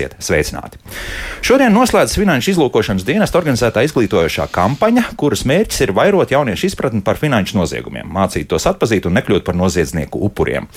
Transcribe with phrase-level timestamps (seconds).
[0.00, 0.78] Esiet sveicināti!
[1.44, 7.20] Šodien noslēdzas Finanšu izlūkošanas dienesta organizētā izglītojošā kampaņa, kuras mērķis ir vairot jauniešu izpratni par
[7.20, 10.70] finanšu noziegumiem, mācīt tos atpazīt un nekļūt par noziedznieku upuriem.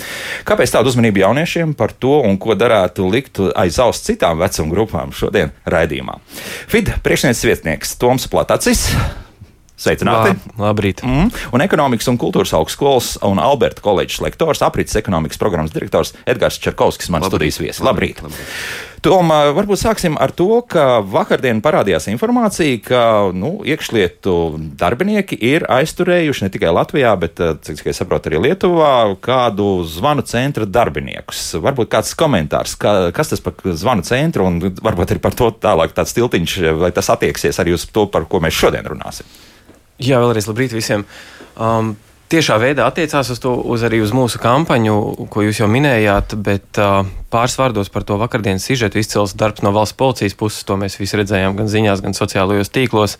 [0.43, 5.15] Kāpēc tāda uzmanība jauniešiem par to un ko darētu likt aiz auss citām vecuma grupām
[5.15, 6.19] šodien raidījumā?
[6.67, 8.89] FID priekšnieks vietnieks Toms Platacis.
[9.83, 10.35] Sveicināti!
[10.35, 11.01] Lā, labrīt!
[11.03, 11.31] Mm.
[11.55, 17.11] Un ekonomikas un kultūras augstskolas un Alberta koledžas lektors, aprits ekonomikas programmas direktors Edgars Čerkovskis,
[17.11, 17.83] mans studijas viesis.
[17.83, 18.21] Labrīt!
[18.23, 18.92] labrīt.
[19.03, 23.01] Tomēr varbūt sāksim ar to, ka vakardien parādījās informācija, ka
[23.35, 24.35] nu, iekšlietu
[24.79, 30.23] darbinieki ir aizturējuši ne tikai Latvijā, bet, eh, cik es saprotu, arī Lietuvā kādu zvanu
[30.23, 31.41] centra darbiniekus.
[31.59, 35.91] Varbūt kāds komentārs, kā, kas tas par zvanu centru un varbūt arī par to tālāk
[35.91, 39.27] tāds tiltiņš, vai tas attieksies arī uz to, par ko mēs šodien runāsim.
[39.99, 41.03] Jā, vēlreiz labrīt visiem.
[41.59, 41.97] Um,
[42.31, 46.81] tiešā veidā attiecās uz to, uz arī uz mūsu kampaņu, ko jūs jau minējāt, bet
[46.81, 50.65] uh, pāris vārdos par to vakardienas sižetu izcils darbs no valsts policijas puses.
[50.67, 53.17] To mēs visi redzējām gan ziņās, gan sociālajos tīklos.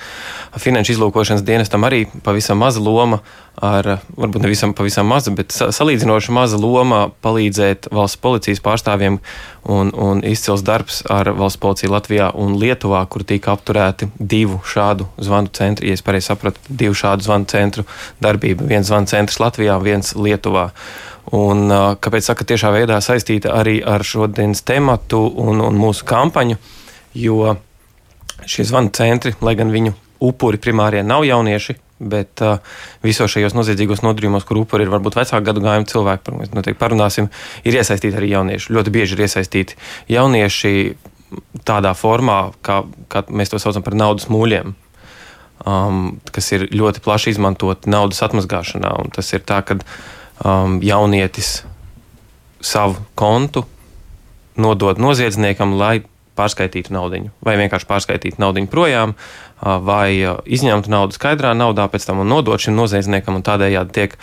[0.62, 3.22] Finanšu izlūkošanas dienestam arī pavisam maza loma,
[3.58, 9.20] ar, varbūt nevisam pavisam maza, bet salīdzinoši maza loma palīdzēt valsts policijas pārstāvjiem
[9.70, 15.08] un, un izcils darbs ar valsts policiju Latvijā un Lietuvā, kur tika apturēti divu šādu
[15.22, 17.86] zvanu centru, ja es pareizi sapratu, divu šādu zvanu centru
[18.24, 18.68] darbība.
[18.70, 20.70] Viens zvanu centrs Latvijā, viens Lietuvā.
[21.34, 21.66] Un,
[22.04, 26.60] kāpēc saka, tiešā veidā saistīta arī ar šodienas tematu un, un mūsu kampaņu,
[27.18, 27.56] jo
[28.46, 32.58] šie zvanu centri, lai gan viņu upuri primārie nav jaunieši, Bet uh,
[33.06, 36.82] visos šajos noziedzīgos nodarījumos, kur upuri ir varbūt vecāku gadu gājumu cilvēki, par kuriem noteikti
[36.82, 37.30] parunāsim,
[37.64, 38.74] ir iesaistīti arī jaunieši.
[38.76, 39.78] Ļoti bieži ir iesaistīti
[40.12, 40.74] jaunieši
[41.64, 44.74] tādā formā, kā, kā mēs to saucam par naudas mūļiem.
[45.64, 48.90] Um, kas ir ļoti plaši izmantot naudas atmazgāšanā.
[49.16, 51.62] Tas ir tā, ka um, jaunietis
[52.64, 53.64] savu kontu
[54.60, 56.02] nodod noziedzniekam, lai
[56.38, 59.14] pārskaitītu naudu, vai vienkārši pārskaitītu naudu projām,
[59.62, 60.18] vai
[60.50, 64.18] izņemtu naudu skaidrā naudā, pēc tam nodot šim noziedzniekam, un tādējādi tiek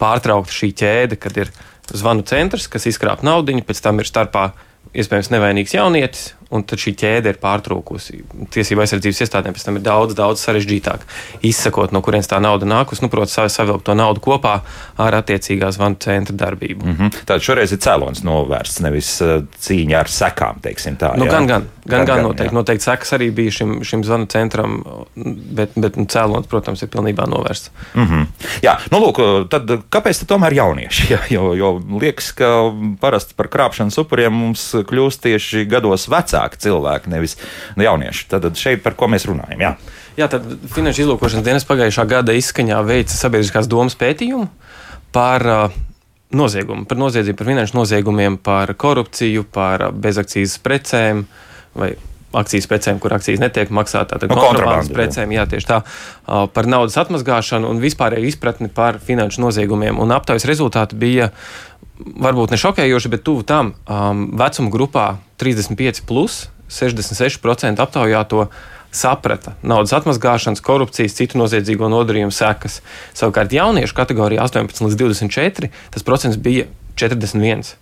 [0.00, 1.50] pārtraukta šī ķēde, kad ir
[1.92, 4.52] zvanu centrs, kas izkrāp naudu, pēc tam ir starpā
[4.96, 8.20] iespējams nevainīgs jaunietis, un tad šī ķēde ir pārtrūkusi.
[8.54, 11.02] Tiesība aizsardzības iestādēm pēc tam ir daudz, daudz sarežģītāk
[11.46, 14.60] izsekot, no kurienes tā nauda nākus, nu, protams, savilkt to naudu kopā
[15.02, 16.86] ar attiecīgā zvanu centra darbību.
[16.86, 17.16] Mm -hmm.
[17.24, 21.16] Tātad šoreiz ir cēlonis novērsts, nevis uh, cīņa ar sekām, teiksim tā.
[21.18, 21.32] Nu, jā?
[21.32, 22.58] gan, gan, gan, gan, gan noteikti, jā.
[22.58, 24.84] noteikti sekas arī bija šim, šim zvanu centram,
[25.16, 27.70] bet, bet nu, cēlonis, protams, ir pilnībā novērsts.
[27.94, 28.26] Mm -hmm.
[28.62, 31.06] Jā, nu, lūk, tad kāpēc tad tomēr jaunieši?
[31.16, 36.60] Jā, jo, jo liekas, ka parasti par krāpšanas upuriem mums kļūst tieši gados vecāki vecāki
[36.66, 37.36] cilvēki, nevis
[37.76, 38.28] nu, jaunieši.
[38.30, 39.60] Tad šeit par ko mēs runājam?
[39.60, 39.76] Jā,
[40.16, 44.48] Jā tad Finanšu izlūkošanas dienas pagājušā gada izskaņā veica sabiedriskās domas pētījumu
[45.12, 45.78] par uh,
[46.36, 51.24] noziegumu, par noziedzību, par finanšu noziegumiem, par korupciju, par bezakcijas precēm
[51.76, 51.94] vai
[52.36, 55.78] akcijas precēm, kur akcijas netiek maksātas, tātad no nu, kontrabandas precēm, jā, tieši tā,
[56.26, 59.96] par naudas atmazgāšanu un vispārēju izpratni par finanšu noziegumiem.
[60.02, 61.30] Un aptaujas rezultāti bija
[61.98, 65.06] varbūt ne šokējoši, bet tuvu tam um, vecuma grupā
[65.42, 68.48] 35, plus, 66% aptaujāto
[68.96, 72.80] saprata naudas atmazgāšanas, korupcijas, citu noziedzīgo nodarījumu sekas.
[73.16, 77.76] Savukārt jauniešu kategorijā 18 līdz 24 tas procents bija 41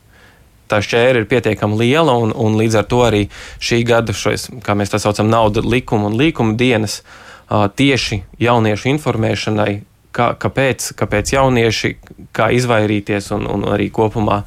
[0.70, 3.26] tā šķēra ir pietiekami liela, un, un līdz ar to arī
[3.62, 7.02] šī gada, šois, kā mēs tā saucam, nauda likuma un līkuma dienas
[7.50, 9.82] tieši jauniešu informēšanai
[10.14, 11.92] kā, kāpēc, kāpēc jaunieši,
[12.34, 14.42] kā izvairīties un, un arī kopumā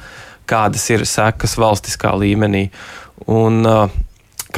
[0.48, 2.68] kādas ir sekas valstiskā līmenī.
[3.28, 4.04] Un, uh,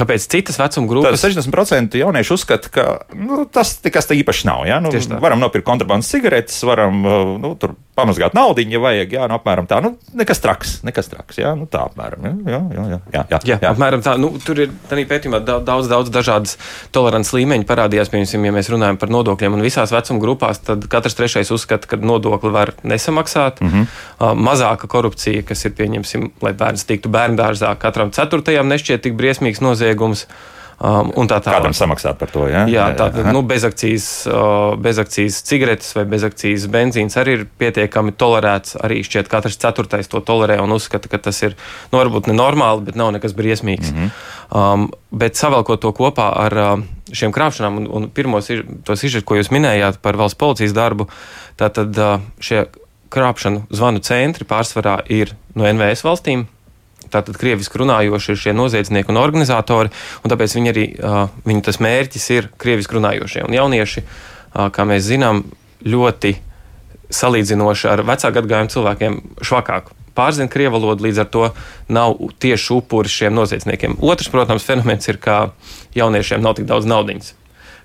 [0.00, 1.18] Kāpēc citas vecuma grupas?
[1.20, 2.84] Tad 60% jauniešu uzskata, ka
[3.18, 4.62] nu, tas nekas īpaši nav.
[4.68, 4.78] Ja?
[4.80, 7.02] Nu, varam nopirkt kontrabandas cigaretes, varam
[7.42, 9.14] nu, tur pamazgāt naudu, ja vajag.
[9.16, 9.80] Jā, nu, apmēram tā.
[9.84, 11.38] Nu, nekas traks, nekas traks.
[11.40, 12.26] Jā, nu, tā apmēram.
[12.26, 13.70] Jā, jā, jā, jā, jā, jā, jā.
[13.70, 14.16] apmēram tā.
[14.20, 16.56] Nu, tur ir tādā pētījumā daudz, daudz dažādas
[16.94, 18.12] tolerants līmeņi parādījās.
[18.12, 22.00] Piemēram, ja mēs runājam par nodokļiem un visās vecuma grupās, tad katrs trešais uzskata, ka
[22.00, 23.60] nodokli var nesamaksāt.
[23.60, 24.40] Mm -hmm.
[24.40, 29.60] Mazāka korupcija, kas ir pieņemsim, lai bērns tiktu bērnu dārzā, katram ceturtajam nešķiet tik briesmīgs
[29.60, 30.26] noziegums.
[30.80, 31.58] Um, un tā tālāk.
[31.58, 32.46] Kādam samaksāt par to?
[32.48, 32.62] Ja?
[32.70, 38.78] Jā, tā tad nu, bezakcijas, uh, bezakcijas cigaretes vai bezakcijas benzīns arī ir pietiekami tolerēts.
[38.80, 41.52] Arī šķiet, ka katrs ceturtais to tolerē un uzskata, ka tas ir
[41.92, 43.92] nu, varbūt nenormāli, bet nav nekas briesmīgs.
[43.92, 44.54] Mm -hmm.
[44.56, 46.72] um, bet savēlkot to kopā ar uh,
[47.12, 48.48] šiem krāpšanām un, un pirmos
[48.84, 51.08] tos izžet, ko jūs minējāt par valsts policijas darbu,
[51.60, 52.64] tātad uh, šie
[53.10, 56.46] krāpšanu zvanu centri pārsvarā ir no NVS valstīm
[57.12, 59.92] tātad krieviski runājoši ir šie noziedznieki un organizatori,
[60.24, 60.84] un tāpēc viņi arī,
[61.46, 63.46] viņu tas mērķis ir krieviski runājošie.
[63.48, 64.04] Un jaunieši,
[64.74, 65.44] kā mēs zinām,
[65.86, 66.36] ļoti
[67.10, 71.48] salīdzinoši ar vecāku gadagājumu cilvēkiem švakāk pārzina krievu valodu, līdz ar to
[71.88, 73.96] nav tieši upuris šiem noziedzniekiem.
[74.04, 75.52] Otrs, protams, fenomens ir, ka
[75.96, 77.34] jauniešiem nav tik daudz naudas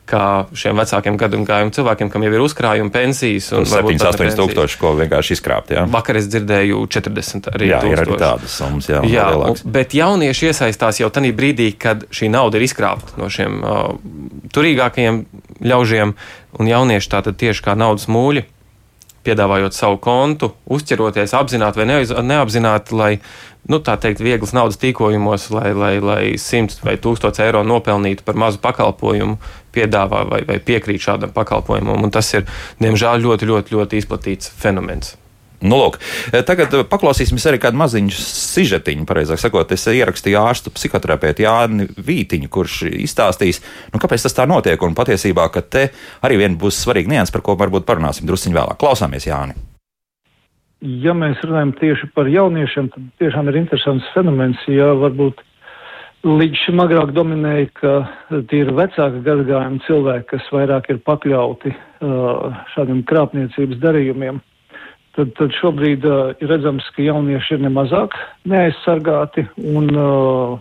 [0.10, 3.50] kā šiem vecākiem gadsimtu cilvēkiem, kam jau ir uzkrājumi, pensijas.
[3.50, 5.74] 7, 8 tūkstoši, ko vienkārši izkrāpt.
[5.75, 5.86] Jā.
[5.92, 7.69] Vakar es dzirdēju 40 arī.
[7.74, 9.02] Jā, ir arī tādas summas, jā.
[9.10, 13.62] jā un, bet jaunieši iesaistās jau tajā brīdī, kad šī nauda ir izkrāpta no šiem
[13.62, 13.86] uh,
[14.56, 15.24] turīgākajiem
[15.66, 16.13] ļaužiem,
[16.60, 18.46] un jaunieši tātad tieši kā naudas mūļi
[19.25, 23.12] piedāvājot savu kontu, uzķeroties apzināti vai neapzināti, lai,
[23.72, 28.38] nu, tā teikt, vieglas naudas tīkojumos, lai, lai, lai 100 vai 1000 eiro nopelnītu par
[28.39, 29.39] mazu pakalpojumu,
[29.75, 32.06] piedāvā vai, vai piekrīt šādam pakalpojumam.
[32.06, 32.48] Un tas ir,
[32.81, 35.16] diemžēl, ļoti, ļoti, ļoti izplatīts fenomens.
[35.63, 36.00] Nu, lūk,
[36.34, 39.06] eh, tagad eh, paklausīsimies arī kādu maziņu sižetiņu.
[39.07, 43.62] Pareizāk sakot, es ierakstīju ārstu psihoterapeitu Jāni Vītiņu, kurš izstāstīs,
[43.94, 44.81] nu, kāpēc tas tā notiek.
[44.84, 45.88] Un patiesībā, ka te
[46.25, 48.80] arī vien būs svarīgi nianses, par ko varbūt parunāsim drusciņā vēlāk.
[48.81, 49.56] Klausāmies, Jāni!
[50.86, 54.60] Ja mēs runājam tieši par jauniešiem, tad tiešām ir interesants fenomens.
[54.69, 55.40] Ja varbūt
[56.28, 57.94] līdz šim agrāk dominēja, ka
[58.52, 61.72] tie ir vecāka gadagājuma cilvēki, kas vairāk ir pakļauti
[62.75, 64.44] šādiem krāpniecības darījumiem
[65.15, 68.15] tad, tad šobrīd uh, ir redzams, ka jaunieši ir nemazāk
[68.50, 69.45] neaizsargāti.
[69.62, 70.59] Un, uh,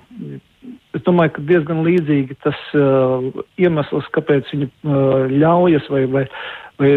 [0.97, 3.27] es domāju, ka diezgan līdzīgi tas uh,
[3.61, 6.25] iemesls, kāpēc viņi uh, ļaujas, vai, vai,
[6.81, 6.93] vai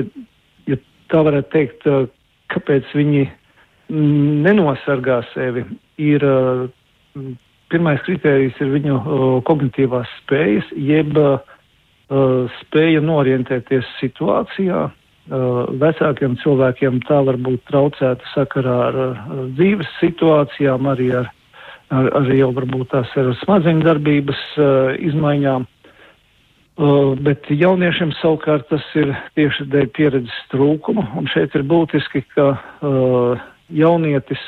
[0.69, 0.79] ja
[1.13, 2.07] tā varētu teikt, uh,
[2.53, 3.27] kāpēc viņi
[3.87, 5.63] nenosargā sevi,
[6.03, 6.67] ir uh,
[7.71, 11.39] pirmais kriterijs ir viņu uh, kognitīvās spējas, jeb uh,
[12.61, 20.87] spēja norientēties situācijā, Uh, vecākiem cilvēkiem tā var būt traucēta sakarā ar, ar dzīves situācijām,
[20.87, 21.31] arī ar,
[21.91, 25.67] ar, arī jau varbūt tās ar smadzeņu darbības uh, izmaiņām.
[27.25, 32.51] Bet jauniešiem savukārt tas ir tieši dēļ pieredzes trūkuma, un šeit ir būtiski, ka
[33.73, 34.43] jaunietis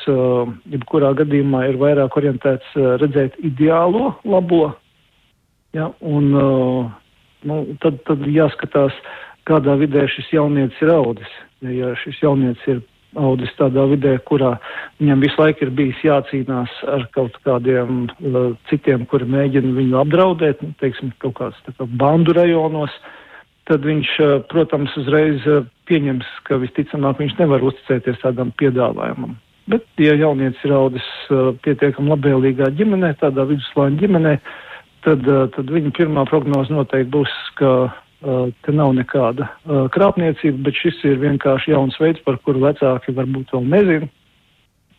[0.70, 2.70] jebkurā gadījumā ir vairāk orientēts
[3.02, 4.68] redzēt ideālo, labo,
[5.74, 11.36] ja, un nu, tad, tad jāskatās, uh, kādā vidē šis jaunietis ir audis.
[11.66, 12.80] Ja šis jaunietis ir
[13.18, 14.54] audis tādā vidē, kurā
[15.00, 20.62] viņam visu laiku ir bijis jācīnās ar kaut kādiem uh, citiem, kuri mēģina viņu apdraudēt,
[20.62, 22.94] nu, teiksim, kaut kāds kā bandu rajonos,
[23.70, 29.36] tad viņš, uh, protams, uzreiz uh, pieņems, ka visticamāk viņš nevar uzticēties tādam piedāvājumam.
[29.70, 34.36] Bet, ja jaunietis ir audis uh, pietiekam labvēlīgā ģimenē, tādā viduslāņa ģimenē,
[35.06, 37.74] tad, uh, tad viņa pirmā prognoze noteikti būs, ka
[38.20, 39.46] Te nav nekāda
[39.94, 44.10] krāpniecība, bet šis ir vienkārši jauns veids, par kuru vecāki varbūt vēl nezina,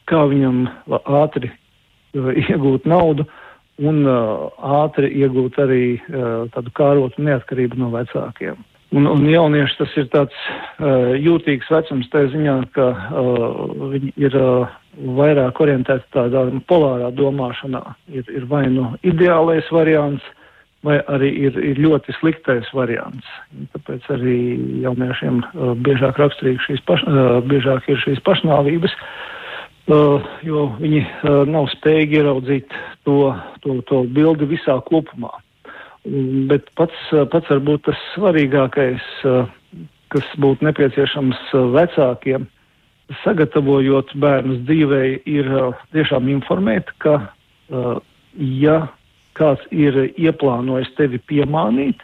[0.09, 0.63] kā viņam
[1.21, 1.51] ātri
[2.15, 3.27] iegūt naudu
[3.77, 5.83] un ātri iegūt arī
[6.56, 8.57] tādu kārotu neatkarību no vecākiem.
[8.91, 10.35] Un, un jaunieši tas ir tāds
[10.83, 13.62] uh, jūtīgs vecums, tā ziņā, ka uh,
[13.94, 14.74] viņi ir uh,
[15.15, 17.85] vairāk orientēti tādā polārā domāšanā.
[18.12, 20.25] Ir, ir vai nu ideālais variants,
[20.85, 23.27] vai arī ir, ir ļoti sliktais variants.
[23.75, 24.37] Tāpēc arī
[24.85, 26.17] jauniešiem uh, biežāk
[26.65, 28.95] šīs, paš, uh, biežāk ir šīs pašnāvības,
[29.93, 32.73] uh, jo viņi uh, nav spējīgi ieraudzīt
[33.05, 35.33] to, to, to bildi visā kopumā.
[35.38, 39.45] Um, bet pats, uh, pats varbūt tas svarīgākais, uh,
[40.09, 42.50] kas būtu nepieciešams uh, vecākiem,
[43.21, 47.19] sagatavojot bērnus dzīvei, ir uh, tiešām informēt, ka,
[47.69, 48.01] uh,
[48.33, 48.88] ja
[49.41, 52.01] kāds ir ieplānojis tevi piemānīt,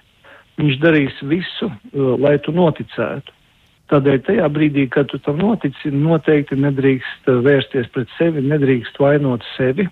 [0.58, 3.36] viņš darīs visu, uh, lai tu noticētu.
[3.88, 9.46] Tādēļ tajā brīdī, kad tu tam notici, noteikti nedrīkst uh, vērsties pret sevi, nedrīkst vainot
[9.56, 9.88] sevi.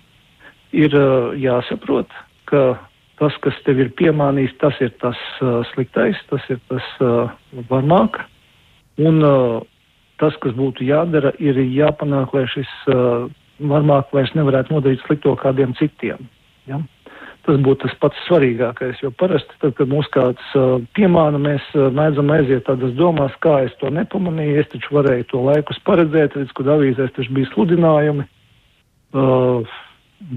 [0.76, 0.92] Ir
[1.40, 2.10] jāsaprot,
[2.50, 2.74] ka
[3.20, 7.30] tas, kas tev ir piemānījis, tas ir tas uh, sliktais, tas ir tas uh,
[7.70, 8.18] varmāk.
[9.00, 9.62] Un uh,
[10.20, 13.26] tas, kas būtu jādara, ir jāpanāk, lai šis uh,
[13.60, 16.28] varmāk vairs nevarētu nodarīt slikto kādiem citiem.
[16.68, 16.80] Ja?
[17.46, 21.92] Tas būtu tas pats svarīgākais, jo parasti, tad, kad mums kāds uh, piemāna, mēs uh,
[21.94, 26.50] mēdzam aiziet tādas domās, kā es to nepamanīju, es taču varēju to laikus paredzēt, redz,
[26.58, 28.26] kad avīzēs taču bija sludinājumi.
[29.14, 29.76] Uh,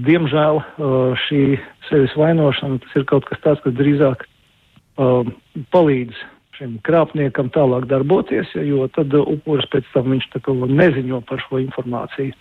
[0.06, 1.42] diemžēl uh, šī
[1.88, 5.26] sevis vainošana, tas ir kaut kas tāds, kas drīzāk uh,
[5.74, 6.22] palīdz
[6.60, 10.30] šim krāpniekam tālāk darboties, jo tad upuris pēc tam viņš
[10.70, 12.36] neziņo par šo informāciju.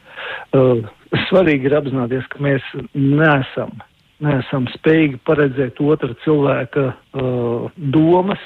[1.29, 3.79] Svarīgi ir apzināties, ka mēs neesam
[4.23, 8.41] neesam spējīgi paredzēt otra cilvēka uh, domas,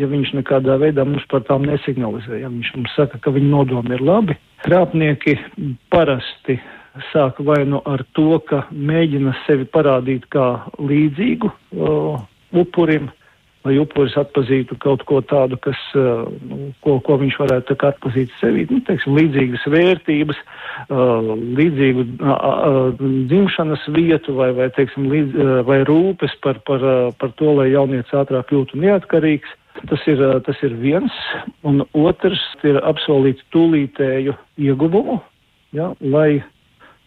[0.00, 2.40] ja viņš nekādā veidā mums par tām nesignalizē.
[2.42, 5.36] Ja viņš mums saka, ka viņa nodomi ir labi, krāpnieki
[5.92, 6.60] parasti
[7.12, 10.46] sāk vai nu ar to, ka mēģina sevi parādīt kā
[10.78, 12.20] līdzīgu uh,
[12.56, 13.10] upurim,
[13.66, 18.64] lai upuris atpazītu kaut ko tādu, kas, uh, nu, ko, ko viņš varētu atpazīt sevī,
[18.70, 20.42] nu, teiksim, līdzīgas vērtības,
[20.88, 22.06] uh, līdzīgu
[23.30, 26.86] dzimšanas vietu vai, vai, teiksim, līdz, uh, vai rūpes par, par,
[27.20, 29.56] par to, lai jaunieci ātrāk kļūtu neatkarīgs.
[29.88, 31.14] Tas ir, tas ir viens,
[31.64, 34.34] un otrs ir apsolīt tūlītēju
[34.66, 35.20] ieguvumu,
[35.76, 36.42] ja, lai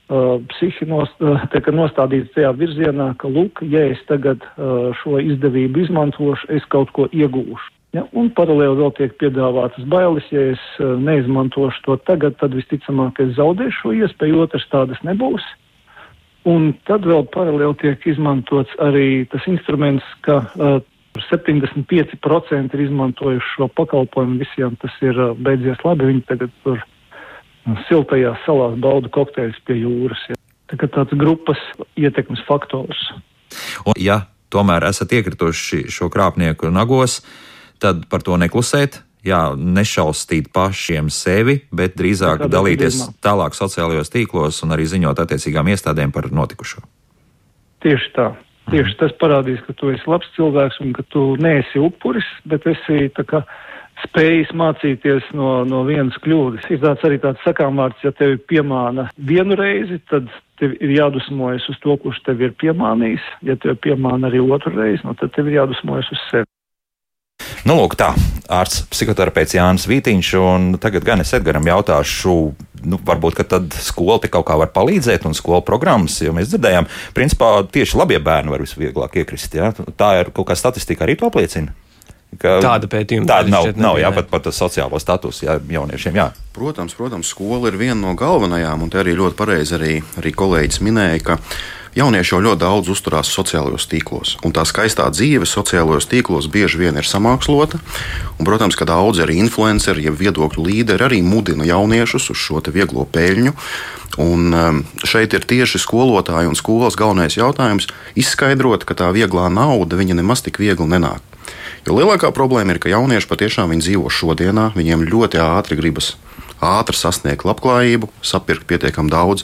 [0.08, 6.50] psihi nost, uh, nostādīts tajā virzienā, ka, lūk, ja es tagad uh, šo izdevību izmantošu,
[6.54, 7.72] es kaut ko iegūšu.
[7.94, 13.22] Ja, un paralēli vēl tiek piedāvātas bailes, ja es uh, neizmantošu to tagad, tad visticamāk
[13.22, 15.46] es zaudēšu šo iespēju, otrs tādas nebūs.
[16.50, 20.82] Un tad vēl paralēli tiek izmantots arī tas instruments, ka uh,
[21.22, 26.10] 75% ir izmantojuši šo pakalpojumu, visiem tas ir beidzies labi.
[26.10, 26.82] Viņi tagad tur
[27.88, 30.20] siltajās salās bauda kokteļus pie jūras.
[30.30, 30.38] Ja.
[30.72, 31.60] Tā kā tāds grupas
[32.00, 33.00] ietekmes faktors.
[33.86, 37.22] Un, ja tomēr esat iekrituši šo krāpnieku nagos,
[37.82, 39.02] tad par to neklusēt.
[39.24, 43.22] Jā, nešaustīt pašiem sevi, bet drīzāk dalīties gadījumā.
[43.24, 46.84] tālāk sociālajos tīklos un arī ziņot attiecīgām iestādēm par notikušo.
[47.88, 48.34] Tieši tā.
[48.68, 53.08] Tieši tas parādīs, ka tu esi labs cilvēks un ka tu neesi upuris, bet esi
[53.16, 53.42] tā kā
[54.04, 56.70] spējis mācīties no, no vienas kļūdas.
[56.74, 60.32] Ir tāds arī tāds sakāmvārds, ja tevi piemāna vienu reizi, tad
[60.62, 63.30] tev ir jādusmojas uz to, kurš tev ir piemānījis.
[63.48, 66.50] Ja tev piemāna arī otru reizi, nu, tad tev ir jādusmojas uz sevi.
[67.64, 68.12] Nu, lūk, tā
[68.52, 72.34] ārsts psihoterapeits Jānis Vītiņš, un tagad gan es Edgaram jautāšu,
[72.84, 76.90] nu, varbūt, tad skola te kaut kā var palīdzēt, un skola programmas, jo mēs dzirdējām,
[77.16, 79.56] principā tieši labie bērni var visvieglāk iekrist.
[79.56, 79.72] Ja?
[79.72, 81.72] Tā ir kaut kā statistika arī to apliecina.
[82.40, 83.70] Tāda pētījuma tāda nav.
[83.76, 86.18] Nav, jā, pat par to sociālo statusu jā, jauniešiem.
[86.18, 86.32] Jā.
[86.54, 90.84] Protams, protams, skola ir viena no galvenajām, un te arī ļoti pareizi arī, arī kolēģis
[90.86, 91.40] minēja, ka
[91.94, 96.98] Jaunieši jau ļoti daudz uzturās sociālajos tīklos, un tā skaistā dzīve sociālajos tīklos bieži vien
[96.98, 97.78] ir samākslota.
[98.40, 103.06] Un, protams, ka daudzi arī influenceri, ja viedokļu līderi arī mudina jauniešus uz šo vieglo
[103.06, 103.54] peļņu.
[104.24, 107.88] Un um, šeit ir tieši skolotāji un skolas galvenais jautājums-
[108.22, 111.22] izskaidrot, ka tā vieglā nauda nemaz tik viegli nenāk.
[111.84, 116.14] Jo lielākā problēma ir, ka jaunieši patiešām dzīvo šodienā, viņiem ļoti ātri gribas
[116.64, 119.44] ātri sasniegt labklājību, sapirkt pietiekami daudz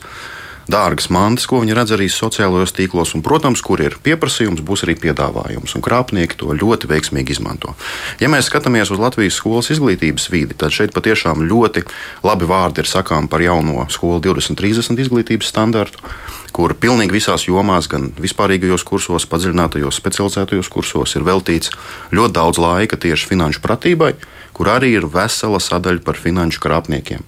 [0.69, 4.95] dārgas mantas, ko viņi redz arī sociālajos tīklos, un, protams, kur ir pieprasījums, būs arī
[5.01, 7.75] piedāvājums, un krāpnieki to ļoti veiksmīgi izmanto.
[8.21, 11.85] Ja mēs skatāmies uz Latvijas skolas izglītības vidi, tad šeit patiešām ļoti
[12.25, 16.05] labi vārdi ir sakām par jauno skolu 2030 izglītības standartu
[16.53, 21.73] kur pilnīgi visās jomās, gan vispārīgajos kursos, padziļinātajos, specializētajos kursos, ir veltīts
[22.15, 24.15] ļoti daudz laika tieši finanšu pratībai,
[24.57, 27.23] kur arī ir vesela sadaļa par finanšu krāpniekiem.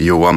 [0.00, 0.32] Jo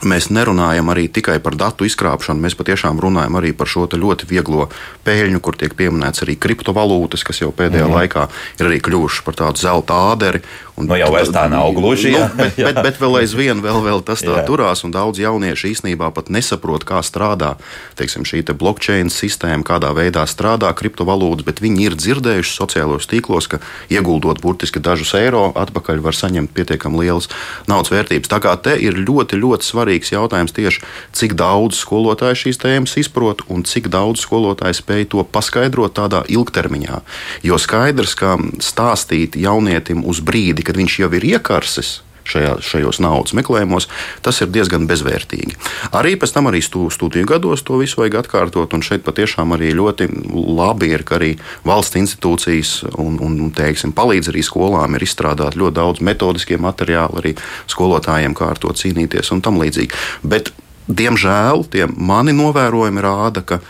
[0.00, 4.70] Mēs nerunājam arī tikai par datu izkrāpšanu, mēs patiešām runājam arī par šo ļoti vieglo
[5.04, 7.96] peļņu, kur tiek pieminēts arī kriptovalūtas, kas jau pēdējā mm.
[7.98, 8.26] laikā
[8.60, 10.40] ir arī kļuvušas par tādu zelta āderi.
[10.80, 12.14] Un, nu, jau tā nav gluži.
[12.16, 14.44] Nu, bet, bet, bet vēl aizvien vēl, vēl tas tā jā.
[14.48, 17.54] turās, un daudz jauniešu īstenībā pat nesaprot, kā strādā
[18.00, 23.48] teiksim, šī te blockchain sistēma, kādā veidā strādā kriptovalūtas, bet viņi ir dzirdējuši sociālajos tīklos,
[23.50, 23.60] ka
[23.92, 27.28] ieguldot burtiski dažus eiro, atpakaļ var saņemt pietiekami lielas
[27.70, 28.30] naudas vērtības.
[28.30, 30.84] Tā kā te ir ļoti, ļoti svarīgs jautājums tieši,
[31.16, 37.02] cik daudz skolotāju šīs tēmas izprot un cik daudz skolotāju spēj to paskaidrot tādā ilgtermiņā.
[37.46, 41.98] Jo skaidrs, ka stāstīt jaunietim uz brīdi, kad viņš jau ir iekarsis,
[42.30, 43.88] šajā, šajos naudas meklējumos,
[44.24, 45.56] tas ir diezgan bezvērtīgi.
[45.96, 50.08] Arī pēc tam arī studiju gados to visu vajag atkārtot, un šeit patiešām arī ļoti
[50.30, 51.32] labi ir, ka arī
[51.66, 57.36] valsts institūcijas un, un teiksim, palīdz arī skolām ir izstrādāt ļoti daudz metodiskie materiāli arī
[57.70, 59.96] skolotājiem, kā ar to cīnīties un tam līdzīgi.
[60.22, 60.52] Bet,
[60.86, 63.62] diemžēl, tie mani novērojumi rāda, ka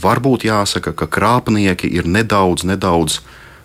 [0.00, 3.20] varbūt jāsaka, ka krāpnieki ir nedaudz, nedaudz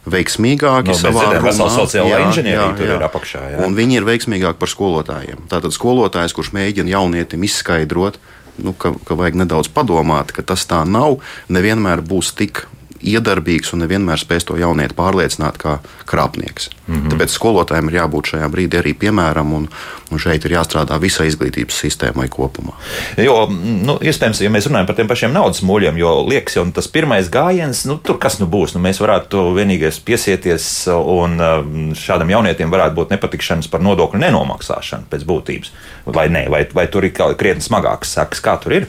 [0.10, 1.70] veiksmīgāki no, savā runā.
[1.76, 3.44] Sociālā inženierija tur ir apakšā.
[3.54, 3.64] Jā.
[3.66, 5.46] Un viņi ir veiksmīgāki par skolotājiem.
[5.52, 8.18] Tātad skolotājs, kurš mēģina jaunietim izskaidrot,
[8.66, 11.20] nu, ka, ka vajag nedaudz padomāt, ka tas tā nav,
[11.54, 12.66] nevienmēr būs tik
[13.02, 15.78] iedarbīgs un nevienmēr spēs to jaunieti pārliecināt kā
[16.10, 16.70] krāpnieks.
[16.88, 17.12] Mm -hmm.
[17.14, 19.68] Tāpēc skolotājiem ir jābūt šajā brīdī arī piemēram, un,
[20.12, 22.74] un šeit ir jāstrādā visai izglītības sistēmai kopumā.
[23.18, 23.48] Jo,
[23.86, 27.30] nu, iespējams, ja mēs runājam par tiem pašiem naudas muļiem, jo liekas, jau tas pirmais
[27.30, 32.72] gājiens, nu, tur kas nu būs, nu, mēs varētu vienīgais piesieties, un um, šādam jaunietim
[32.72, 35.72] varētu būt nepatikšanas par nodokļu nenomaksāšanu pēc būtības.
[36.06, 38.88] Vai, ne, vai, vai tur ir krietni smagāks sekas, kā tur ir?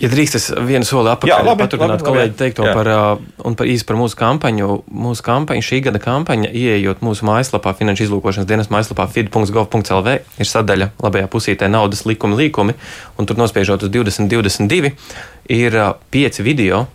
[0.00, 2.72] Ja drīkst, es vienu soli atpakaļ paturpinātu kolēģi teikto jā.
[2.76, 2.88] par,
[3.44, 4.68] un par īsi par mūsu kampaņu.
[4.88, 10.92] Mūsu kampaņa, šī gada kampaņa, ieejot mūsu mājaslapā, Finanšu izlūkošanas dienas mājaslapā fid.gov.lv, ir sadaļa
[11.04, 12.76] labajā pusītē naudas likumi, līkumi,
[13.20, 14.94] un tur nospiežot uz 2022,
[15.60, 15.78] ir
[16.14, 16.86] pieci video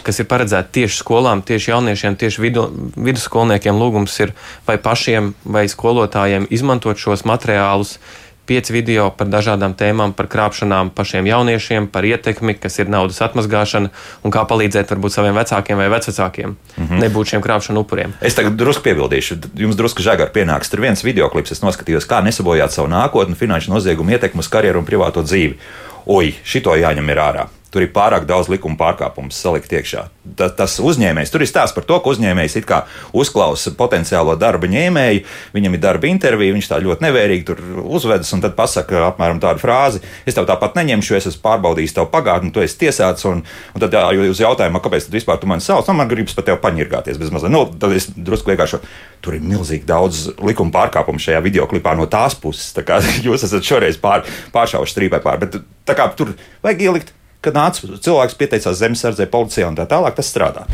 [0.00, 2.64] kas ir paredzēti tieši skolām, tieši jauniešiem, tieši vidu,
[2.96, 3.76] vidusskolniekiem.
[3.78, 4.32] Lūgums ir
[4.66, 7.98] vai pašiem, vai skolotājiem izmantot šos materiālus.
[8.46, 13.92] Pieci video par dažādām tēmām, par krāpšanām pašiem jauniešiem, par ietekmi, kas ir naudas atmazgāšana
[14.26, 17.00] un kā palīdzēt varbūt saviem vecākiem vai vecvecākiem mm -hmm.
[17.06, 18.14] nebūt šiem krāpšanu upuriem.
[18.20, 20.70] Es tagad drusku piebildīšu, jums drusku žagar pienāks.
[20.70, 24.78] Tur viens video klips, es noskatījos, kā nesabojāt savu nākotni, finanšu noziegumu ietekmi uz karjeru
[24.78, 25.58] un privāto dzīvi.
[26.06, 30.04] Oi, šito jāņem ir ārā tur ir pārāk daudz likuma pārkāpumu salikt iekšā.
[30.36, 32.82] Ta, tas uzņēmējs, tur ir stāsts par to, ka uzņēmējs it kā
[33.16, 35.22] uzklausa potenciālo darba ņēmēju,
[35.56, 39.62] viņam ir darba intervija, viņš tā ļoti nevērīgi tur uzvedas un tad pasaka apmēram tādu
[39.64, 43.24] frāzi: Es tev tāpat neņemšu, es esmu pārbaudījis tavu pagātni, tu esi tiesāts.
[43.30, 43.40] Un,
[43.72, 46.50] un tad jā, uz jautājumu, kāpēc tu vispār tu mani sauc, nu, man gribas pat
[46.50, 47.54] tev paņirgāties bez mazliet.
[47.56, 48.82] Nu, tad es drusku vienkārši.
[49.22, 52.72] Tur ir milzīgi daudz likuma pārkāpumu šajā video klipā no tās puses.
[52.76, 57.12] Tā kā jūs esat šoreiz pār, pāršauši strīpai pār, bet tā kā tur vajag ielikt
[57.42, 60.66] kad nāca cilvēks pieteicās zemesardzē, policijā un tā tālāk, tas strādā.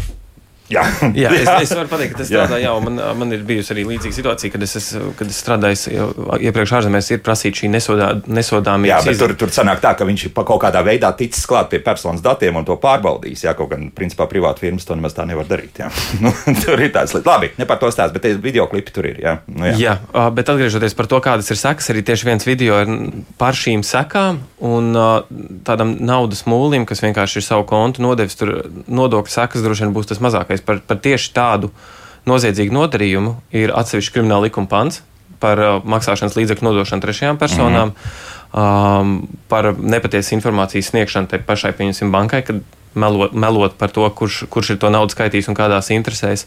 [0.69, 0.83] Jā,
[1.23, 2.59] jā es, es varu pateikt, ka tas strādā.
[2.61, 6.09] Jā, man, man ir bijusi arī līdzīga situācija, kad es, es, kad es strādāju
[6.45, 8.99] iepriekš ārzemēs, ir prasīta šī nesodā, nesodāmība.
[8.99, 11.81] Jā, bet tur, tur sanāk tā, ka viņš ir kaut kādā veidā ticis klāt pie
[11.85, 13.47] personas datiem un to pārbaudījis.
[13.49, 15.81] Jā, kaut gan principā privāta firmas to nemaz tā nevar darīt.
[16.19, 16.33] Nu,
[16.65, 17.29] tur ir tāds lietas.
[17.29, 19.21] Labi, ne par to stāst, bet video klipi tur ir.
[19.23, 19.77] Jā, nu, jā.
[19.79, 22.91] jā, bet atgriežoties par to, kādas ir sekas, arī tieši viens video ir
[23.39, 24.91] par šīm sekām un
[25.67, 28.55] tādam naudas mūlim, kas vienkārši ir savu kontu nodevis, tur
[28.91, 31.73] nodokļu sekas droši vien būs tas mazākais Par, par tieši tādu
[32.29, 35.03] noziedzīgu nodarījumu ir atsevišķi krimināla likuma pants
[35.39, 41.75] par uh, maksāšanas līdzekļu nodošanu trešajām personām, mm um, par nepatiesu informācijas sniegšanu tai pašai,
[41.77, 42.63] pieņemsim, bankai, kad
[42.99, 46.47] melot, melot par to, kurš, kurš ir to naudu skaitījis un kādās interesēs.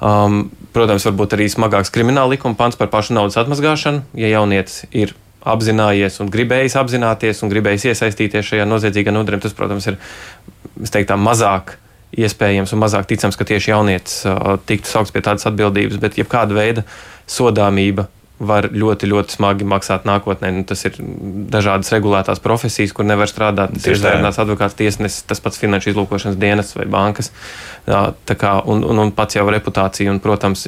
[0.00, 5.14] Um, protams, varbūt arī smagāks krimināla likuma pants par pašu naudas atmazgāšanu, ja jaunietis ir
[5.46, 9.46] apzinājies un gribējis apzināties un gribējis iesaistīties šajā noziedzīgā nodarījumā.
[9.46, 10.00] Tas, protams, ir
[10.90, 11.76] teikt, tā, mazāk
[12.16, 16.56] iespējams un mazāk ticams, ka tieši jaunietis uh, tiktu saukts pie tādas atbildības, bet jebkāda
[16.56, 16.86] veida
[17.30, 20.50] sodāmība var ļoti, ļoti smagi maksāt nākotnē.
[20.52, 20.96] Nu, tas ir
[21.52, 23.72] dažādas regulētās profesijas, kur nevar strādāt.
[23.72, 27.32] Tas ir izvēlēts advokāts, tiesnesis, tas pats finanšu izlūkošanas dienas vai bankas.
[27.86, 30.66] Tā kā, un, un, un pats jau reputācija, un, protams,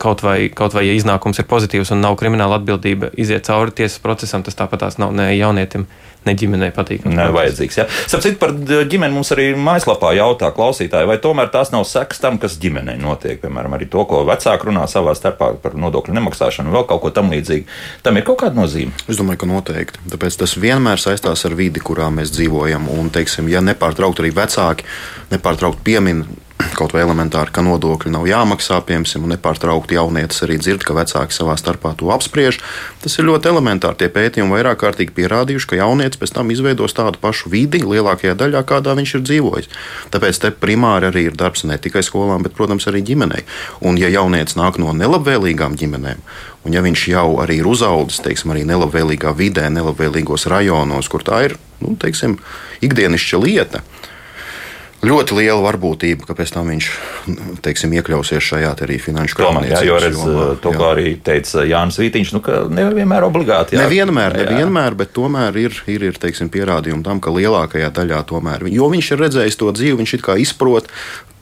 [0.00, 4.00] kaut vai, kaut vai ja iznākums ir pozitīvs un nav krimināla atbildība, iziet cauri tiesas
[4.00, 5.84] procesam, tas tāpat tās nav ne jaunietim
[6.26, 7.14] ne ģimenei patīkami.
[7.16, 7.78] Nē, vajadzīgs.
[7.80, 7.86] Ja.
[8.10, 8.52] Sapratu, par
[8.90, 13.40] ģimeni mums arī mājaslapā jautā klausītāji, vai tomēr tās nav sekas tam, kas ģimenei notiek.
[13.40, 17.32] Piemēram, arī to, ko vecāki runā savā starpā par nodokļu nemaksāšanu, vēl kaut ko tam
[17.32, 17.68] līdzīgu.
[18.06, 18.92] Tam ir kaut kāda nozīme.
[19.08, 20.04] Es domāju, ka noteikti.
[20.12, 22.90] Tāpēc tas vienmēr saistās ar vidi, kurā mēs dzīvojam.
[22.92, 24.88] Un, teiksim, ja nepārtraukt arī vecāki
[25.32, 26.24] nepārtraukt piemin
[26.76, 31.36] kaut vai elementāri, ka nodokļi nav jāmaksā, piemēram, un nepārtraukti jaunietis arī dzird, ka vecāki
[31.36, 32.60] savā starpā to apspriež.
[33.02, 33.98] Tas ir ļoti elementāri.
[34.00, 38.62] Tie pētījumi vairāk kārtīgi pierādījuši, ka jaunietis pēc tam izveidos tādu pašu vidi lielākajā daļā,
[38.68, 39.70] kādā viņš ir dzīvojis.
[40.14, 43.46] Tāpēc te primāri arī ir darbs ne tikai skolām, bet, protams, arī ģimenei.
[43.80, 46.22] Un, ja jaunietis nāk no nelabvēlīgām ģimenēm,
[46.66, 51.44] un ja viņš jau arī ir uzaudzis, teiksim, arī nelabvēlīgā vidē, nelabvēlīgos rajonos, kur tā
[51.48, 52.36] ir, nu, teiksim,
[52.84, 53.84] ikdienišķa lieta,
[55.06, 56.88] ļoti liela varbūtība, ka pēc tam viņš
[57.64, 59.78] teiksim, iekļausies šajā arī finanšu krāpniecībā.
[59.78, 63.76] Jā, jo redz, jomā, to, ko arī teica Jānis Vītiņš, nu, ka nevienmēr obligāti.
[63.76, 63.86] Jā.
[63.86, 68.92] Nevienmēr, nevienmēr, bet tomēr ir, ir, ir teiksim, pierādījumi tam, ka lielākajā daļā tomēr, jo
[68.92, 70.92] viņš ir redzējis to dzīvi, viņš it kā izprot,